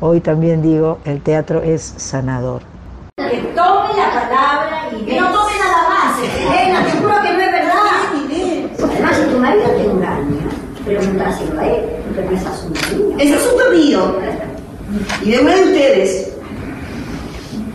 [0.00, 2.62] hoy también digo el teatro es sanador.
[3.16, 6.20] Que tome la palabra y que no tome nada más.
[6.22, 7.43] Elena, te juro que no
[9.14, 10.42] si tu marido te engaña,
[10.84, 13.16] preguntáselo a él, porque no es asunto mío.
[13.18, 14.16] Es asunto mío.
[15.22, 16.32] Y de una de ustedes,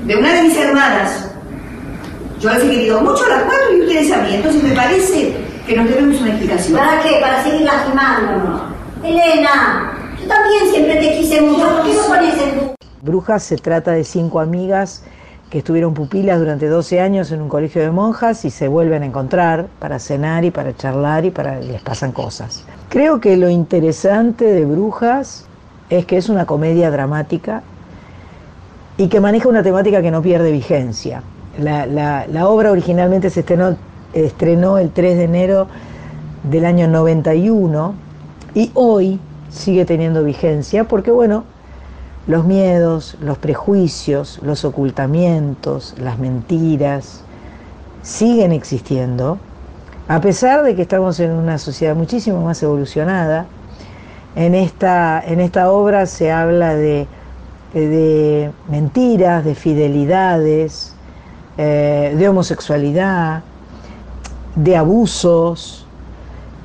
[0.05, 1.25] de una de mis hermanas.
[2.39, 4.35] Yo les he querido mucho a las cuatro y ustedes a mí.
[4.35, 5.35] Entonces me parece
[5.67, 6.77] que nos debemos una explicación.
[6.77, 7.17] ¿Para qué?
[7.19, 8.61] Para seguir lastimándonos.
[9.03, 11.67] Elena, yo también siempre te quise mucho.
[11.67, 15.03] ¿Por qué no pones el Brujas se trata de cinco amigas
[15.49, 19.05] que estuvieron pupilas durante 12 años en un colegio de monjas y se vuelven a
[19.07, 22.63] encontrar para cenar y para charlar y para les pasan cosas.
[22.89, 25.45] Creo que lo interesante de Brujas
[25.89, 27.63] es que es una comedia dramática
[28.97, 31.23] y que maneja una temática que no pierde vigencia.
[31.57, 33.75] La, la- obra originalmente se estrenó,
[34.13, 35.67] estrenó el 3 de enero
[36.43, 37.93] del año 91
[38.53, 41.43] y hoy sigue teniendo vigencia porque, bueno,
[42.27, 47.21] los miedos, los prejuicios, los ocultamientos, las mentiras
[48.01, 49.39] siguen existiendo,
[50.07, 53.45] a pesar de que estamos en una sociedad muchísimo más evolucionada.
[54.35, 57.07] En esta, en esta obra se habla de,
[57.73, 60.95] de mentiras, de fidelidades,
[61.57, 63.43] eh, de homosexualidad,
[64.55, 65.85] de abusos.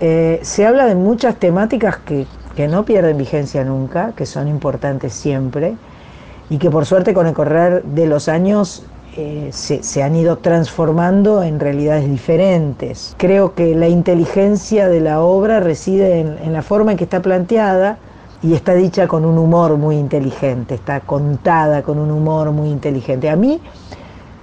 [0.00, 5.12] Eh, se habla de muchas temáticas que, que no pierden vigencia nunca, que son importantes
[5.12, 5.74] siempre
[6.50, 8.84] y que por suerte con el correr de los años
[9.16, 13.14] eh, se, han ido transformando en realidades diferentes.
[13.18, 17.98] Creo que la inteligencia de la obra reside en la forma en que está planteada
[18.44, 23.30] y está dicha con un humor muy inteligente, está contada con un humor muy inteligente.
[23.30, 23.58] A mí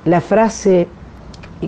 [0.06, 0.88] la frase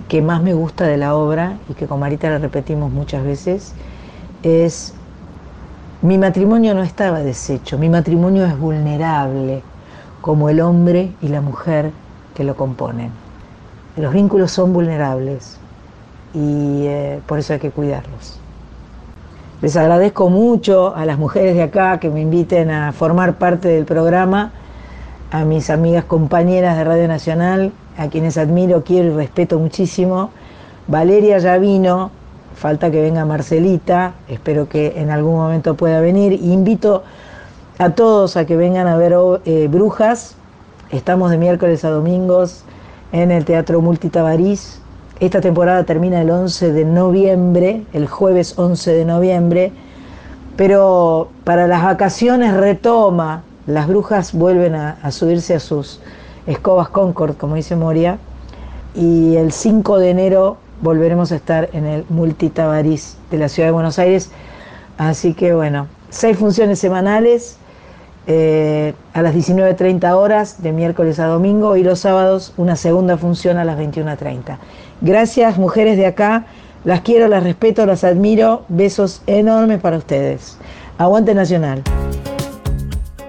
[0.08, 3.72] que más me gusta de la obra y que con Marita la repetimos muchas veces
[4.42, 4.94] es
[6.04, 9.62] mi matrimonio no estaba deshecho, mi matrimonio es vulnerable,
[10.20, 11.92] como el hombre y la mujer
[12.34, 13.10] que lo componen.
[13.96, 15.56] Los vínculos son vulnerables
[16.34, 18.38] y eh, por eso hay que cuidarlos.
[19.62, 23.86] Les agradezco mucho a las mujeres de acá que me inviten a formar parte del
[23.86, 24.52] programa,
[25.30, 30.28] a mis amigas compañeras de Radio Nacional, a quienes admiro, quiero y respeto muchísimo.
[30.86, 32.10] Valeria ya vino,
[32.54, 36.32] falta que venga Marcelita, espero que en algún momento pueda venir.
[36.32, 37.02] Invito
[37.78, 39.14] a todos a que vengan a ver
[39.44, 40.36] eh, Brujas.
[40.90, 42.64] Estamos de miércoles a domingos
[43.12, 44.80] en el Teatro Multitabarís.
[45.20, 49.72] Esta temporada termina el 11 de noviembre, el jueves 11 de noviembre,
[50.56, 56.00] pero para las vacaciones retoma, las brujas vuelven a, a subirse a sus
[56.46, 58.18] escobas Concord, como dice Moria,
[58.94, 63.72] y el 5 de enero volveremos a estar en el Multitabarís de la Ciudad de
[63.72, 64.30] Buenos Aires.
[64.98, 67.58] Así que bueno, seis funciones semanales
[68.26, 73.58] eh, a las 19.30 horas de miércoles a domingo y los sábados una segunda función
[73.58, 74.56] a las 21.30.
[75.02, 76.46] Gracias mujeres de acá,
[76.84, 80.56] las quiero, las respeto, las admiro, besos enormes para ustedes.
[80.96, 81.82] Aguante Nacional.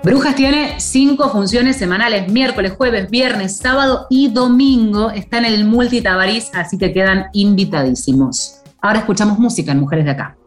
[0.05, 5.09] Brujas tiene cinco funciones semanales, miércoles, jueves, viernes, sábado y domingo.
[5.09, 8.61] Está en el Multitabarís, así que quedan invitadísimos.
[8.79, 10.37] Ahora escuchamos música en Mujeres de Acá.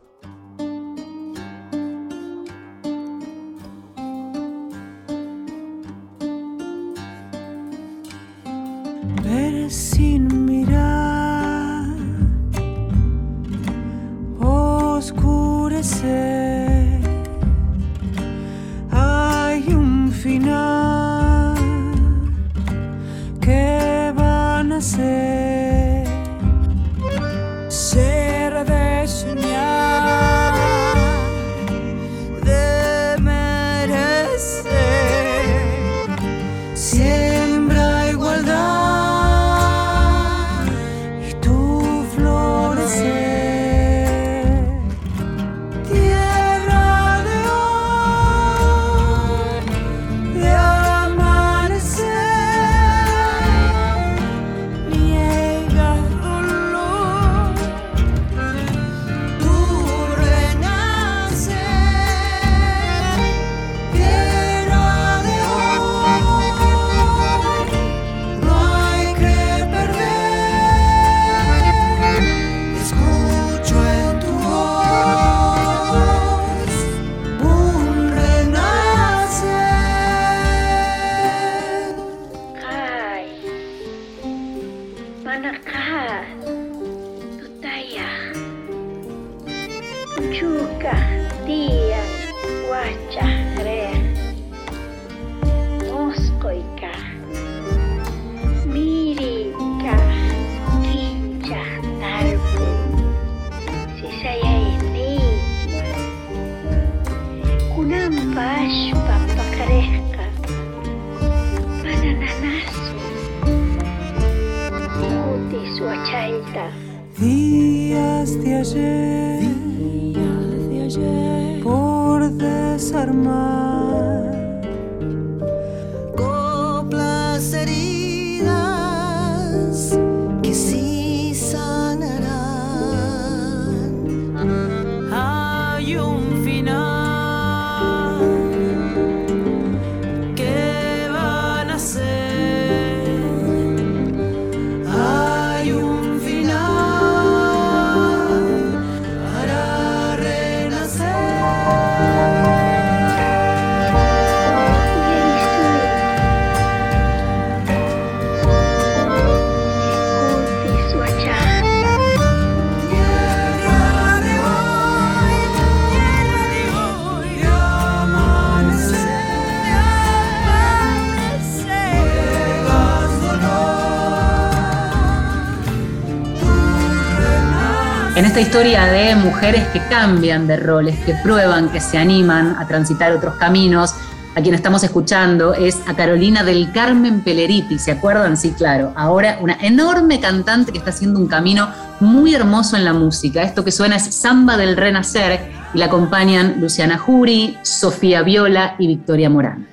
[178.39, 183.11] Esta historia de mujeres que cambian de roles, que prueban, que se animan a transitar
[183.11, 183.97] otros caminos,
[184.37, 188.37] a quien estamos escuchando es a Carolina del Carmen Peleriti, ¿se acuerdan?
[188.37, 188.93] Sí, claro.
[188.95, 191.69] Ahora una enorme cantante que está haciendo un camino
[191.99, 193.43] muy hermoso en la música.
[193.43, 198.87] Esto que suena es Samba del Renacer y la acompañan Luciana Jury, Sofía Viola y
[198.87, 199.67] Victoria Morán.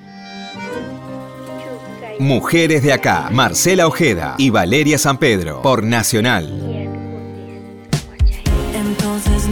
[2.18, 6.75] Mujeres de acá, Marcela Ojeda y Valeria San Pedro, por Nacional.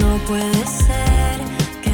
[0.00, 1.40] No puede ser
[1.82, 1.90] que.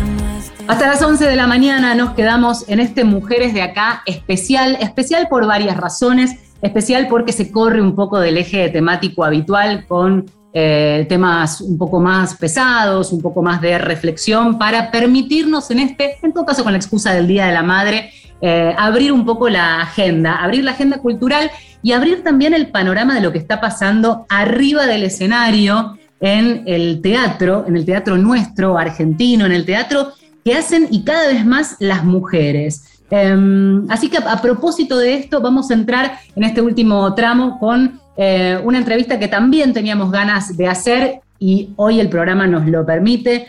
[0.66, 5.26] Hasta las 11 de la mañana nos quedamos en este Mujeres de acá especial, especial
[5.28, 11.06] por varias razones, especial porque se corre un poco del eje temático habitual con eh,
[11.08, 16.32] temas un poco más pesados, un poco más de reflexión para permitirnos en este, en
[16.32, 19.82] todo caso con la excusa del Día de la Madre, eh, abrir un poco la
[19.82, 21.50] agenda, abrir la agenda cultural
[21.82, 27.00] y abrir también el panorama de lo que está pasando arriba del escenario en el
[27.00, 30.12] teatro, en el teatro nuestro, argentino, en el teatro
[30.44, 33.00] que hacen y cada vez más las mujeres.
[33.10, 38.00] Em, así que a, propósito de esto, vamos a entrar en este último tramo con
[38.16, 42.84] eh, una entrevista que también teníamos ganas de hacer y hoy el programa nos lo
[42.86, 43.46] permite.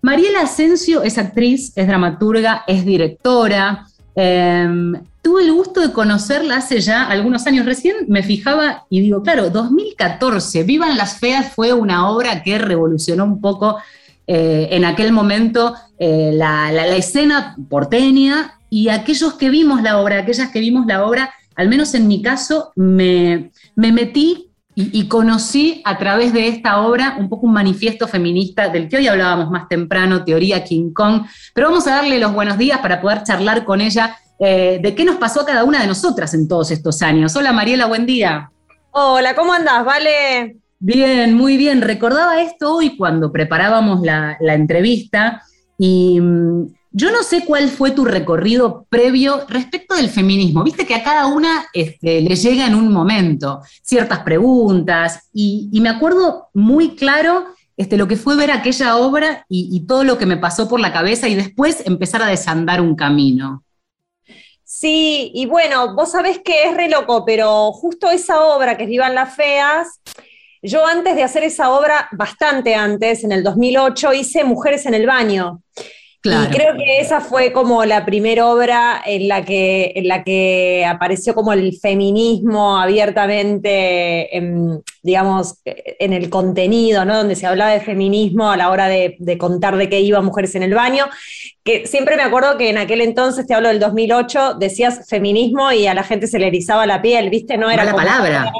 [0.00, 3.86] Mariela Asensio es actriz, es dramaturga, es directora.
[4.14, 7.64] Em, tuve el gusto de conocerla hace ya algunos años.
[7.64, 13.24] Recién me fijaba y digo, claro, 2014, Vivan las Feas fue una obra que revolucionó
[13.24, 13.78] un poco
[14.26, 20.50] eh, en aquel momento eh, la, escena porteña y aquellos que vimos la obra, aquellas
[20.50, 25.82] que vimos la obra, al menos en mi caso, me, me metí y, y conocí
[25.84, 29.68] a través de esta obra un poco un manifiesto feminista del que hoy hablábamos más
[29.68, 33.82] temprano, Teoría King Kong, pero vamos a darle los buenos días para poder charlar con
[33.82, 37.36] ella eh, de qué nos pasó a cada una de nosotras en todos estos años.
[37.36, 38.50] Hola Mariela, buen día.
[38.90, 39.84] Hola, ¿cómo andás?
[39.84, 40.56] Vale.
[40.80, 41.80] Bien, muy bien.
[41.80, 45.42] Recordaba esto hoy cuando preparábamos la, la entrevista
[45.78, 50.64] y mm, yo no sé cuál fue tu recorrido previo respecto del feminismo.
[50.64, 55.80] Viste que a cada una este, le llega en un momento ciertas preguntas y, y
[55.80, 57.44] me acuerdo muy claro
[57.76, 60.80] este, lo que fue ver aquella obra y, y todo lo que me pasó por
[60.80, 63.62] la cabeza y después empezar a desandar un camino.
[64.82, 68.88] Sí, y bueno, vos sabés que es re loco, pero justo esa obra que es
[68.88, 70.00] Vivan las Feas,
[70.60, 75.06] yo antes de hacer esa obra, bastante antes, en el 2008, hice Mujeres en el
[75.06, 75.62] Baño.
[76.22, 76.50] Claro.
[76.50, 80.86] Y creo que esa fue como la primera obra en la que, en la que
[80.86, 87.16] apareció como el feminismo abiertamente, em, digamos, en el contenido, ¿no?
[87.16, 90.54] Donde se hablaba de feminismo a la hora de, de contar de qué iba Mujeres
[90.54, 91.06] en el Baño.
[91.64, 95.88] Que siempre me acuerdo que en aquel entonces, te hablo del 2008, decías feminismo y
[95.88, 97.58] a la gente se le erizaba la piel, ¿viste?
[97.58, 98.52] No era como palabra.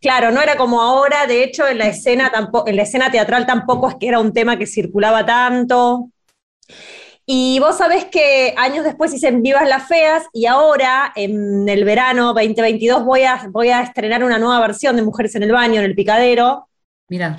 [0.00, 3.46] Claro, no era como ahora, de hecho en la escena tampoco, en la escena teatral
[3.46, 6.10] tampoco es que era un tema que circulaba tanto.
[7.30, 12.32] Y vos sabés que años después hice Vivas las Feas y ahora, en el verano
[12.32, 15.84] 2022, voy a, voy a estrenar una nueva versión de Mujeres en el Baño, en
[15.84, 16.68] el Picadero.
[17.08, 17.36] Mira.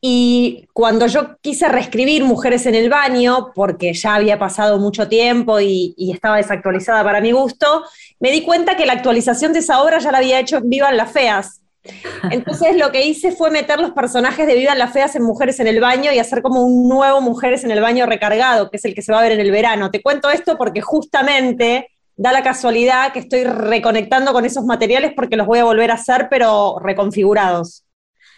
[0.00, 5.60] Y cuando yo quise reescribir Mujeres en el Baño, porque ya había pasado mucho tiempo
[5.60, 7.84] y, y estaba desactualizada para mi gusto,
[8.20, 10.96] me di cuenta que la actualización de esa obra ya la había hecho en Vivan
[10.96, 11.60] las Feas.
[12.30, 15.66] Entonces lo que hice fue meter los personajes de Vivan las Feas en Mujeres en
[15.66, 18.94] el Baño y hacer como un nuevo Mujeres en el Baño recargado, que es el
[18.94, 19.90] que se va a ver en el verano.
[19.90, 25.36] Te cuento esto porque justamente da la casualidad que estoy reconectando con esos materiales porque
[25.36, 27.84] los voy a volver a hacer, pero reconfigurados.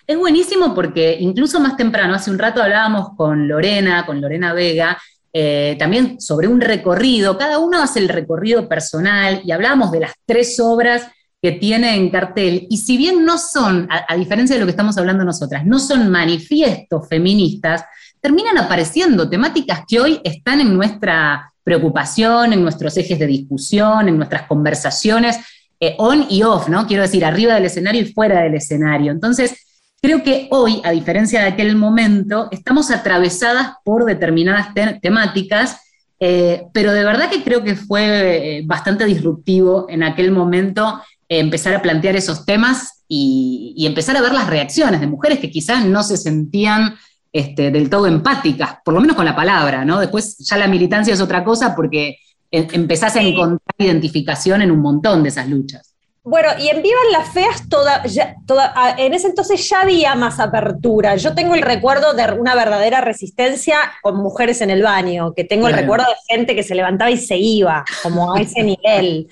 [0.07, 4.99] Es buenísimo porque incluso más temprano, hace un rato hablábamos con Lorena, con Lorena Vega,
[5.33, 10.13] eh, también sobre un recorrido, cada uno hace el recorrido personal y hablábamos de las
[10.27, 11.07] tres obras
[11.43, 14.99] que tiene en cartel, y si bien no son, a, diferencia de lo que estamos
[14.99, 17.83] hablando nosotras, no son manifiestos feministas,
[18.21, 24.19] terminan apareciendo temáticas que hoy están en nuestra preocupación, en nuestros ejes de discusión, en
[24.19, 25.39] nuestras conversaciones,
[25.79, 26.87] eh, on y off, ¿no?
[26.87, 29.11] Quiero decir, arriba del escenario y fuera del escenario.
[29.11, 29.67] Entonces,
[30.03, 35.81] creo que hoy, a diferencia de aquel momento, estamos atravesadas por determinadas temáticas,
[36.19, 41.01] eh, pero de verdad que creo que fue eh, bastante disruptivo en aquel momento
[41.39, 45.51] empezar a plantear esos temas y, y, empezar a ver las reacciones de mujeres que
[45.51, 46.97] quizás no se sentían
[47.33, 50.01] este, del todo empáticas, por lo menos con la palabra, ¿no?
[50.01, 52.17] Después ya la militancia es otra cosa porque
[52.51, 55.95] empezás a encontrar identificación en un montón de esas luchas.
[56.23, 58.03] Bueno, y en Vivan las Feas, toda,
[58.47, 61.17] toda, en ese entonces ya había más apertura.
[61.17, 65.69] Yo tengo el recuerdo de una verdadera resistencia con mujeres en el baño, que tengo
[65.69, 69.29] el recuerdo de gente que se levantaba y se iba, como a ese nivel.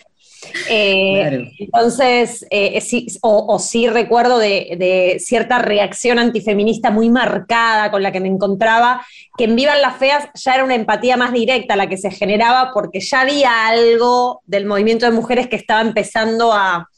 [0.69, 8.13] Eh, entonces, eh, sí, o, sí recuerdo de, cierta reacción antifeminista muy marcada con la
[8.13, 9.05] que me encontraba,
[9.37, 12.71] que en Vivan las Feas ya era una empatía más directa la que se generaba
[12.73, 16.89] porque ya había algo del movimiento de mujeres que estaba empezando a,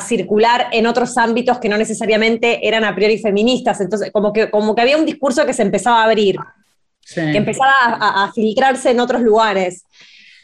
[0.00, 3.78] circular en otros ámbitos que no necesariamente eran a priori feministas.
[3.82, 6.38] Entonces, como que, como que había un discurso que se empezaba a abrir,
[7.14, 9.84] que empezaba a filtrarse en otros lugares.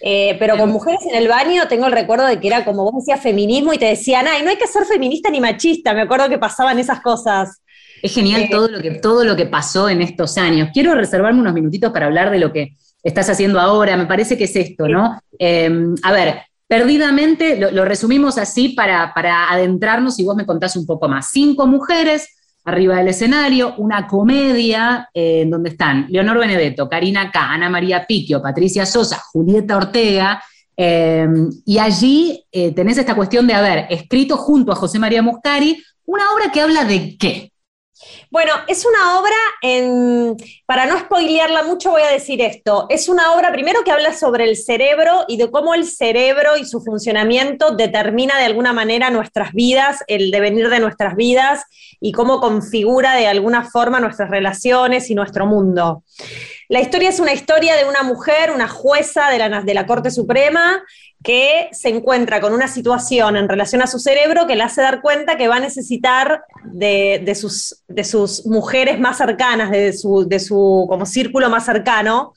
[0.01, 3.05] Eh, pero con mujeres en el baño tengo el recuerdo de que era como vos
[3.05, 5.92] decías feminismo y te decían, ay, no hay que ser feminista ni machista.
[5.94, 7.62] Me acuerdo que pasaban esas cosas.
[8.03, 10.70] Es genial eh, todo, lo que, todo lo que pasó en estos años.
[10.72, 13.96] Quiero reservarme unos minutitos para hablar de lo que estás haciendo ahora.
[13.96, 15.20] Me parece que es esto, ¿no?
[15.38, 20.86] Em, a ver, perdidamente lo, resumimos así para, para adentrarnos y vos me contás un
[20.86, 21.30] poco más.
[21.30, 22.38] Cinco mujeres
[22.68, 28.06] arriba del escenario, una comedia eh, en donde están Leonor Benedetto, Karina K, Ana María
[28.06, 30.42] Piquio, Patricia Sosa, Julieta Ortega,
[30.76, 31.26] eh,
[31.64, 36.32] y allí eh, tenés esta cuestión de haber escrito junto a José María Muscari una
[36.32, 37.47] obra que habla de qué?
[38.30, 39.36] Bueno, es una obra,
[40.66, 44.44] para no spoilearla mucho voy a decir esto, es una obra primero que habla sobre
[44.44, 49.53] el cerebro y de cómo el cerebro y su funcionamiento determina de alguna manera nuestras
[49.53, 51.64] vidas, el devenir de nuestras vidas
[52.01, 56.05] y cómo configura de alguna forma nuestras relaciones y nuestro mundo.
[56.68, 60.10] La historia es una historia de una mujer, una jueza de la, de la Corte
[60.10, 60.84] Suprema,
[61.22, 65.00] que se encuentra con una situación en relación a su cerebro que le hace dar
[65.00, 70.38] cuenta que va a necesitar de, sus, de sus, mujeres más cercanas, de su, de
[70.38, 72.34] su como círculo más cercano,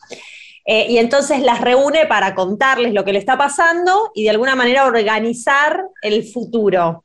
[0.65, 4.55] eh, y entonces las reúne para contarles lo que le está pasando y de alguna
[4.55, 7.03] manera organizar el futuro.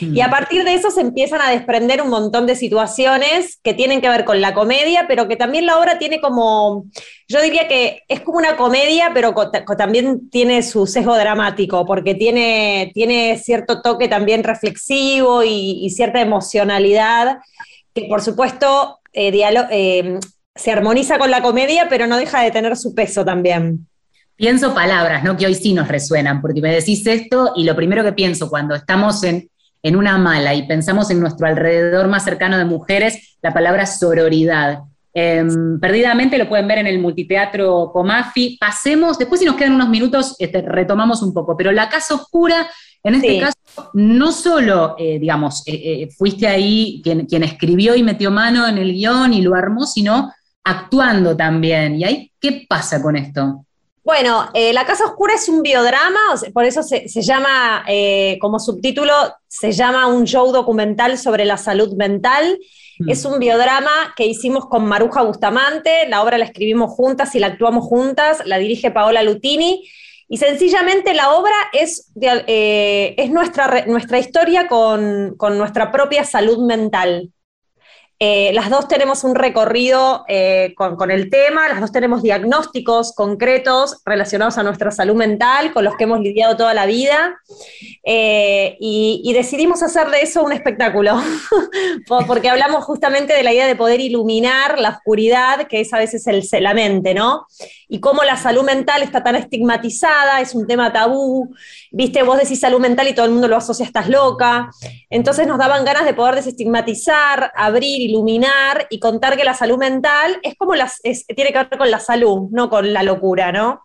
[0.00, 4.00] Y a partir de eso se empiezan a desprender un montón de situaciones que tienen
[4.00, 6.86] que ver con la comedia, pero que también la obra tiene como,
[7.28, 9.34] yo diría que es como una comedia, pero
[9.78, 17.38] también tiene su sesgo dramático, porque tiene, tiene cierto toque también reflexivo y, cierta emocionalidad,
[17.94, 19.30] que por supuesto eh,
[19.70, 20.18] eh,
[20.54, 23.86] se armoniza con la comedia, pero no deja de tener su peso también.
[24.34, 25.36] Pienso palabras, ¿no?
[25.36, 28.74] Que hoy sí nos resuenan, porque me decís esto y lo primero que pienso cuando
[28.74, 29.48] estamos en,
[29.82, 34.80] en una mala y pensamos en nuestro alrededor más cercano de mujeres, la palabra sororidad.
[35.14, 38.56] Em, perdidamente lo pueden ver en el multiteatro Comafi.
[38.58, 42.66] Pasemos, después si nos quedan unos minutos, este, retomamos un poco, pero la casa oscura,
[43.02, 48.02] en este caso, no solo, eh, digamos, eh, eh, fuiste ahí quien, quien escribió y
[48.02, 50.32] metió mano en el guion y lo armó, sino
[50.64, 51.96] actuando también.
[51.96, 53.66] ¿Y ahí qué pasa con esto?
[54.04, 56.18] Bueno, eh, La Casa Oscura es un biodrama,
[56.52, 59.12] por eso se, llama, eh, como subtítulo,
[59.46, 62.58] se llama un show documental sobre la salud mental.
[62.98, 63.10] Mm.
[63.10, 67.46] Es un biodrama que hicimos con Maruja Bustamante, la obra la escribimos juntas y la
[67.48, 69.88] actuamos juntas, la dirige Paola Lutini,
[70.28, 76.66] y sencillamente la obra es, eh, es nuestra, nuestra historia con, con nuestra propia salud
[76.66, 77.30] mental.
[78.24, 84.00] Eh, las dos tenemos un recorrido eh, con, el tema, las dos tenemos diagnósticos concretos
[84.04, 87.40] relacionados a nuestra salud mental, con los que hemos lidiado toda la vida,
[88.04, 91.20] eh, y, decidimos hacer de eso un espectáculo,
[92.28, 96.24] porque hablamos justamente de la idea de poder iluminar la oscuridad, que es a veces
[96.28, 97.48] el, la mente, ¿no?
[97.88, 101.52] Y cómo la salud mental está tan estigmatizada, es un tema tabú,
[101.92, 104.70] viste, vos decís salud mental y todo el mundo lo asocia, estás loca,
[105.10, 110.38] entonces nos daban ganas de poder desestigmatizar, abrir, iluminar y contar que la salud mental
[110.42, 113.82] es como las, tiene que ver con la salud, no con la locura, ¿no?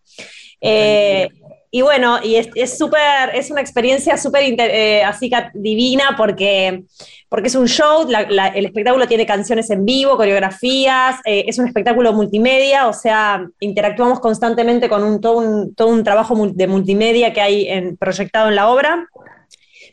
[0.61, 1.29] Eh,
[1.69, 6.83] y bueno, y es súper, es, una experiencia súper eh, así divina porque,
[7.29, 12.13] porque es un show, el espectáculo tiene canciones en vivo, coreografías, eh, es un espectáculo
[12.13, 17.41] multimedia, o sea, interactuamos constantemente con un, todo, un, todo un trabajo de multimedia que
[17.41, 19.07] hay en, proyectado en la obra.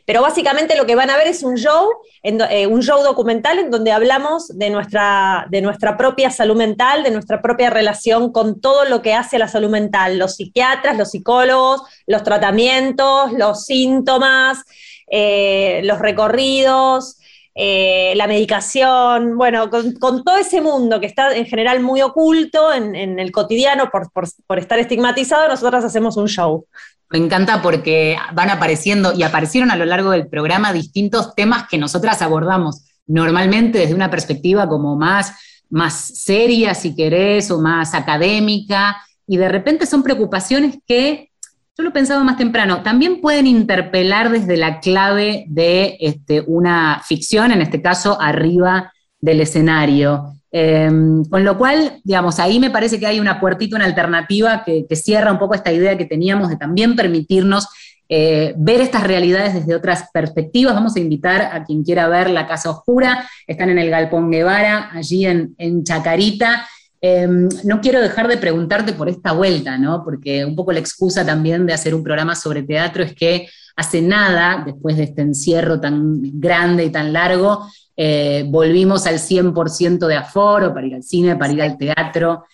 [0.05, 1.89] Pero básicamente lo que van a ver es un show,
[2.21, 7.09] eh, un show documental en donde hablamos de nuestra, de nuestra propia salud mental, de
[7.09, 11.81] nuestra propia relación con todo lo que hace la salud mental, los psiquiatras, los psicólogos,
[12.05, 14.59] los tratamientos, los síntomas,
[15.07, 17.17] eh, los recorridos.
[17.57, 23.17] Eh, la medicación, bueno, con, todo ese mundo que está en general muy oculto en,
[23.17, 26.65] el cotidiano por, estar estigmatizado, nosotras hacemos un show.
[27.09, 31.77] Me encanta porque van apareciendo y aparecieron a lo largo del programa distintos temas que
[31.77, 35.33] nosotras abordamos normalmente desde una perspectiva como más,
[35.69, 38.97] más seria, si querés, o más académica,
[39.27, 41.31] y de repente son preocupaciones que
[41.77, 47.51] yo lo pensaba más temprano, también pueden interpelar desde la clave de este, una ficción,
[47.51, 50.35] en este caso arriba del escenario.
[50.51, 54.85] Em, con lo cual, digamos, ahí me parece que hay una puertita, una alternativa que,
[54.95, 57.67] cierra un poco esta idea que teníamos de también permitirnos
[58.07, 60.75] eh, ver estas realidades desde otras perspectivas.
[60.75, 64.91] Vamos a invitar a quien quiera ver La Casa Oscura, están en el Galpón Guevara,
[64.93, 66.65] allí en, en Chacarita.
[67.07, 70.03] Em, no quiero dejar de preguntarte por esta vuelta, ¿no?
[70.03, 74.01] Porque un poco la excusa también de hacer un programa sobre teatro es que hace
[74.01, 80.15] nada, después de este encierro tan grande y tan largo, eh, volvimos al 100% de
[80.15, 82.45] aforo para ir al cine, para ir al teatro.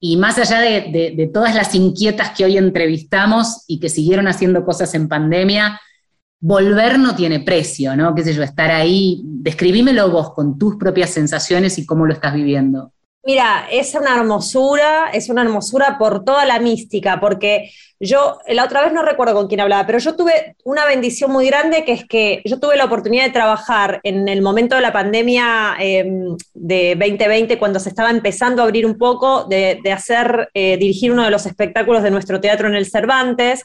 [0.00, 4.64] Y más allá de, de, todas las inquietas que hoy entrevistamos y que siguieron haciendo
[4.64, 5.78] cosas en pandemia,
[6.40, 8.14] volver no tiene precio, ¿no?
[8.14, 12.32] Qué sé yo, estar ahí, describímelo vos con tus propias sensaciones y cómo lo estás
[12.32, 12.92] viviendo.
[13.28, 17.70] Mira, es una hermosura, es una hermosura por toda la mística, porque
[18.00, 21.46] yo, la otra vez no recuerdo con quién hablaba, pero yo tuve una bendición muy
[21.46, 24.94] grande, que es que yo tuve la oportunidad de trabajar en el momento de la
[24.94, 30.78] pandemia em, de 2020, cuando se estaba empezando a abrir un poco, de, hacer, eh,
[30.78, 33.62] dirigir uno de los espectáculos de nuestro teatro en el Cervantes.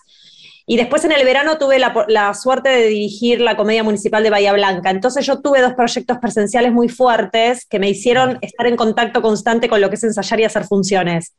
[0.66, 4.54] Y después en el verano tuve la, suerte de dirigir la Comedia Municipal de Bahía
[4.54, 4.92] Blanca.
[4.92, 9.68] Entonces yo tuve dos proyectos presenciales muy fuertes que me hicieron estar en contacto constante
[9.68, 11.36] con lo que es ensayar y hacer funciones.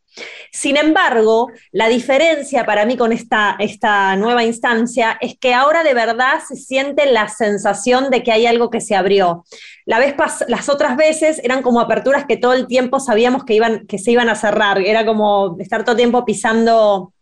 [0.52, 5.94] Sin embargo, la diferencia para mí con esta, esta nueva instancia es que ahora de
[5.94, 9.44] verdad se siente la sensación de que hay algo que se abrió.
[9.86, 10.14] La vez
[10.48, 14.10] las otras veces eran como aperturas que todo el tiempo sabíamos que, iban, que se
[14.10, 14.82] iban a cerrar.
[14.82, 17.13] Era como estar todo el tiempo pisando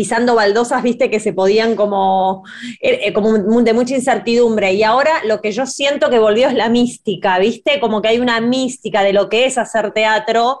[0.00, 2.42] pisando baldosas, viste, que se podían como,
[2.80, 4.72] eh, eh, como de mucha incertidumbre.
[4.72, 8.18] Y ahora lo que yo siento que volvió es la mística, viste, como que hay
[8.18, 10.60] una mística de lo que es hacer teatro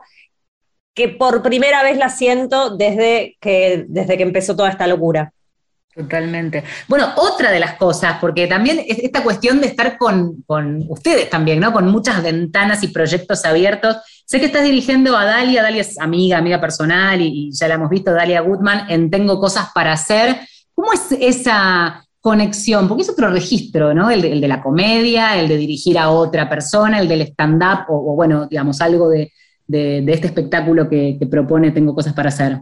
[0.92, 5.32] que por primera vez la siento desde que, desde que empezó toda esta locura.
[5.94, 6.62] Totalmente.
[6.86, 11.28] Bueno, otra de las cosas, porque también es esta cuestión de estar con, con, ustedes
[11.28, 11.72] también, ¿no?
[11.72, 13.96] Con muchas ventanas y proyectos abiertos.
[14.24, 17.90] Sé que estás dirigiendo a Dalia, Dalia es amiga, amiga personal, y, ya la hemos
[17.90, 20.36] visto, Dalia Goodman, en Tengo Cosas para Hacer.
[20.74, 22.86] ¿Cómo es esa conexión?
[22.86, 24.10] Porque es otro registro, ¿no?
[24.10, 28.46] El de, la comedia, el de dirigir a otra persona, el del stand-up, o, bueno,
[28.46, 29.32] digamos, algo de,
[29.68, 32.60] este espectáculo que, que propone Tengo Cosas para Hacer.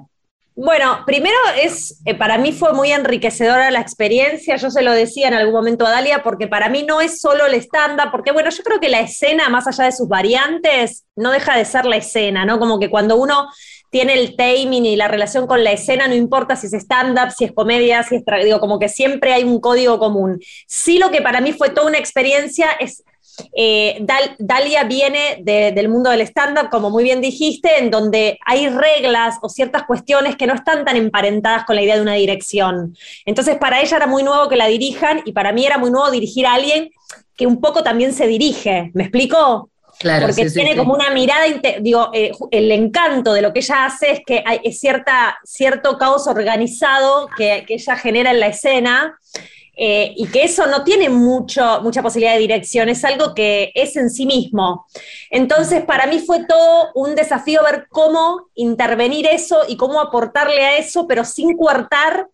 [0.61, 5.29] Bueno, primero es, eh, para mí fue muy enriquecedora la experiencia, yo se lo decía
[5.29, 8.51] en algún momento a Dalia, porque para mí no es solo el estándar, porque bueno,
[8.51, 11.97] yo creo que la escena, más allá de sus variantes, no deja de ser la
[11.97, 12.59] escena, ¿no?
[12.59, 13.49] Como que cuando uno
[13.91, 17.45] tiene el timing y la relación con la escena, no importa si es stand-up, si
[17.45, 20.41] es comedia, si es, digo, como que siempre hay un código común.
[20.67, 23.05] Sí lo que para mí fue toda una experiencia es
[23.53, 24.05] eh,
[24.39, 29.49] Dalia viene del mundo del stand-up, como muy bien dijiste, en donde hay reglas o
[29.49, 32.97] ciertas cuestiones que no están tan emparentadas con la idea de una dirección.
[33.25, 36.11] Entonces, para ella era muy nuevo que la dirijan y para mí era muy nuevo
[36.11, 36.91] dirigir a alguien
[37.37, 38.91] que un poco también se dirige.
[38.95, 39.71] ¿Me explico?
[39.99, 41.45] Claro, Porque tiene como una mirada,
[41.81, 46.29] digo, eh, el encanto de lo que ella hace es que hay cierta, cierto caos
[46.29, 49.19] organizado que, que ella genera en la escena
[49.81, 53.95] eh, y que eso no tiene mucho, mucha posibilidad de dirección, es algo que es
[53.95, 54.87] en sí mismo.
[55.31, 60.79] Entonces, para mí fue todo un desafío ver cómo intervenir eso y cómo aportarle a
[60.79, 62.27] eso, pero sin coartar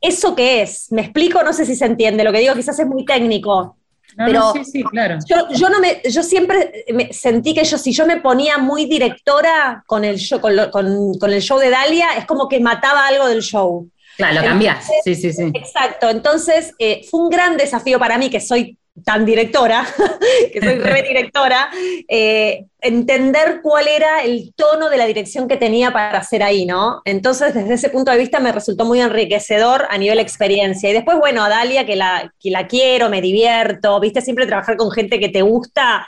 [0.00, 0.90] eso que es.
[0.90, 1.42] ¿Me explico?
[1.42, 2.24] No sé si se entiende.
[2.24, 3.76] Lo que digo quizás es muy técnico.
[4.16, 5.18] pero sí, sí, claro.
[5.28, 10.02] yo, no me, yo siempre sentí que yo, si yo me ponía muy directora con
[10.02, 13.86] el, show, con el show de Dalia, es como que mataba algo del show.
[14.20, 14.86] Claro, lo cambias.
[15.04, 15.50] Sí, sí, sí.
[15.54, 16.08] Exacto.
[16.08, 19.86] Entonces, eh, fue un gran desafío para mí, que soy tan directora,
[20.52, 21.70] que soy redirectora,
[22.08, 27.00] eh, entender cuál era el tono de la dirección que tenía para hacer ahí, ¿no?
[27.04, 30.90] Entonces, desde ese punto de vista me resultó muy enriquecedor a nivel experiencia.
[30.90, 34.76] Y después, bueno, a Dalia, que la, que la quiero, me divierto, viste, siempre trabajar
[34.76, 36.06] con gente que te gusta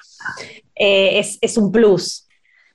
[0.74, 2.26] eh, es, es un plus.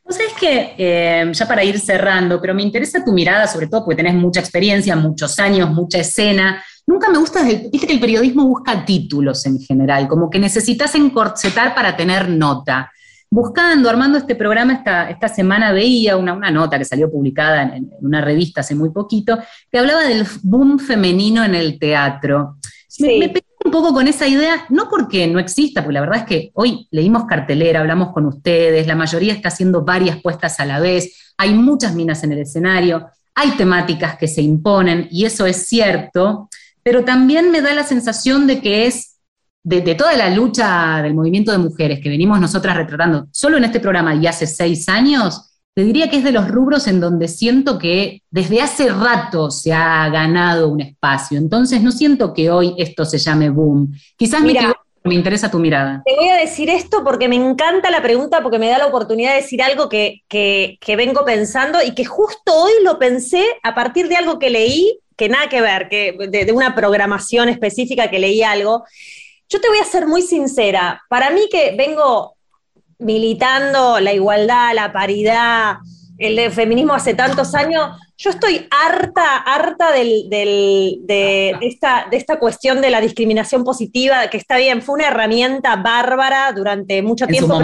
[0.08, 3.84] Vos sabés que, eh, ya para ir cerrando, pero me interesa tu mirada, sobre todo
[3.84, 6.64] porque tenés mucha experiencia, muchos años, mucha escena.
[6.86, 11.76] Nunca me gusta, viste que el periodismo busca títulos en general, como que necesitas encorsetar
[11.76, 12.90] para tener nota.
[13.30, 17.92] Buscando, armando este programa esta, esta semana veía una, una nota que salió publicada en,
[18.00, 19.38] una revista hace muy poquito,
[19.70, 22.56] que hablaba del boom femenino en el teatro.
[23.00, 23.30] Me, me
[23.64, 26.88] un poco con esa idea, no porque no exista, porque la verdad es que hoy
[26.92, 31.54] leímos cartelera, hablamos con ustedes, la mayoría está haciendo varias puestas a la vez, hay
[31.54, 36.50] muchas minas en el escenario, hay temáticas que se imponen y eso es cierto,
[36.84, 39.18] pero también me da la sensación de que es
[39.64, 43.82] de, toda la lucha del movimiento de mujeres que venimos nosotras retratando solo en este
[43.82, 47.78] programa y hace seis años, te diría que es de los rubros en donde siento
[47.78, 51.38] que desde hace rato se ha ganado un espacio.
[51.38, 53.94] Entonces no siento que hoy esto se llame boom.
[54.18, 54.56] Quizás me,
[55.04, 56.02] me interesa tu mirada.
[56.04, 59.36] Te voy a decir esto porque me encanta la pregunta, porque me da la oportunidad
[59.36, 60.24] de decir algo que,
[60.88, 65.30] vengo pensando y que justo hoy lo pensé a partir de algo que leí, que
[65.30, 68.84] nada que ver, que de, de una programación específica que leí algo.
[69.48, 71.04] Yo te voy a ser muy sincera.
[71.08, 72.37] Para mí que vengo
[73.00, 75.78] militando la igualdad, la paridad,
[76.18, 82.90] el feminismo hace tantos años, yo estoy harta, harta de, esta, de esta cuestión de
[82.90, 87.62] la discriminación positiva, que está bien, fue una herramienta bárbara durante mucho tiempo.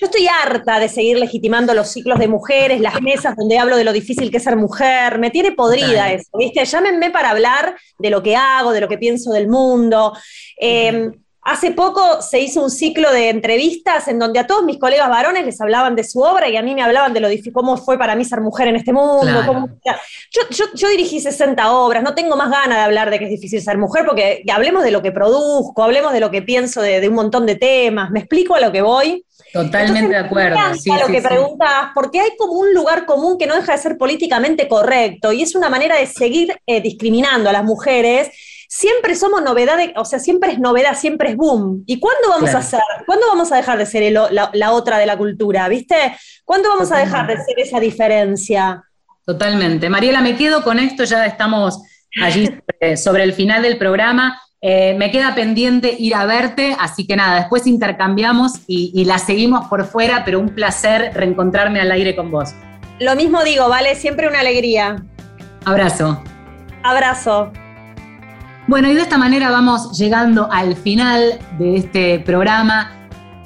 [0.00, 3.82] Yo estoy harta de seguir legitimando los ciclos de mujeres, las mesas donde hablo de
[3.82, 5.18] lo difícil que es ser mujer.
[5.18, 6.64] Me tiene podrida eso, ¿viste?
[6.64, 10.16] Llámenme para hablar de lo que hago, de lo que pienso del mundo.
[10.60, 11.10] Eh,
[11.48, 15.46] Hace poco se hizo un ciclo de entrevistas en donde a todos mis colegas varones
[15.46, 17.96] les hablaban de su obra y a mí me hablaban de lo difícil, cómo fue
[17.96, 19.66] para mí ser mujer en este mundo.
[20.74, 23.78] yo, dirigí 60 obras, no tengo más ganas de hablar de que es difícil ser
[23.78, 27.46] mujer porque hablemos de lo que produzco, hablemos de lo que pienso de, un montón
[27.46, 28.10] de temas.
[28.10, 29.24] ¿Me explico a lo que voy?
[29.50, 30.58] Totalmente de acuerdo.
[30.84, 33.96] Me lo que preguntas, porque hay como un lugar común que no deja de ser
[33.96, 38.28] políticamente correcto y es una manera de seguir eh, discriminando a las mujeres
[38.68, 41.82] siempre somos novedad, o sea, siempre es novedad, siempre es boom.
[41.86, 42.80] ¿Y cuándo vamos a ser?
[43.06, 45.66] ¿Cuándo vamos a dejar de ser la, otra de la cultura?
[45.68, 45.96] ¿Viste?
[46.44, 48.84] ¿Cuándo vamos a dejar de ser esa diferencia?
[49.24, 49.88] Totalmente.
[49.88, 51.82] Mariela, me quedo con esto, ya estamos
[52.22, 52.48] allí
[52.96, 54.40] sobre el final del programa.
[54.60, 59.18] Eh, me queda pendiente ir a verte, así que nada, después intercambiamos y, y la
[59.18, 62.50] seguimos por fuera, pero un placer reencontrarme al aire con vos.
[62.98, 63.94] Lo mismo digo, ¿vale?
[63.94, 64.96] Siempre una alegría.
[65.64, 66.22] Abrazo.
[66.82, 67.52] Abrazo.
[68.68, 72.90] Bueno, y de esta manera vamos llegando al final de este programa.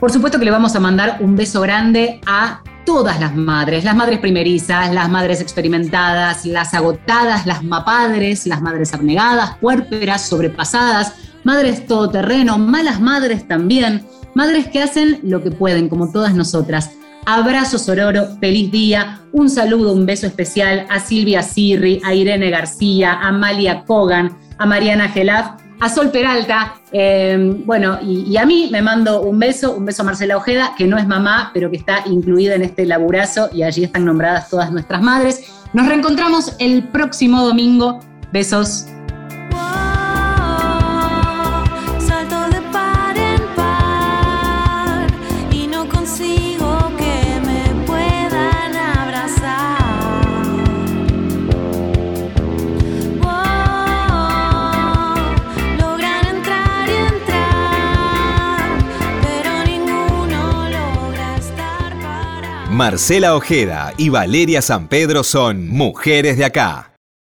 [0.01, 3.95] Por supuesto que le vamos a mandar un beso grande a todas las madres, las
[3.95, 11.15] madres primerizas, las madres experimentadas, las agotadas, las mapadres, las madres abnegadas, puérperas, sobrepasadas,
[11.45, 14.05] madres todoterreno, malas madres también,
[14.35, 16.91] madres que hacen lo que pueden, como todas nosotras.
[17.27, 23.13] Abrazo Sororo, feliz día, un saludo, un beso especial a Silvia Sirri, a Irene García,
[23.13, 28.81] a Amalia Kogan, a Mariana Gelaf, a Sol Peralta, eh, bueno, y, a mí me
[28.81, 32.05] mando un beso, un beso a Marcela Ojeda, que no es mamá, pero que está
[32.07, 35.53] incluida en este laburazo y allí están nombradas todas nuestras madres.
[35.73, 37.99] Nos reencontramos el próximo domingo.
[38.33, 38.87] Besos.
[62.83, 66.92] Marcela Ojeda y Valeria San Pedro son mujeres de acá.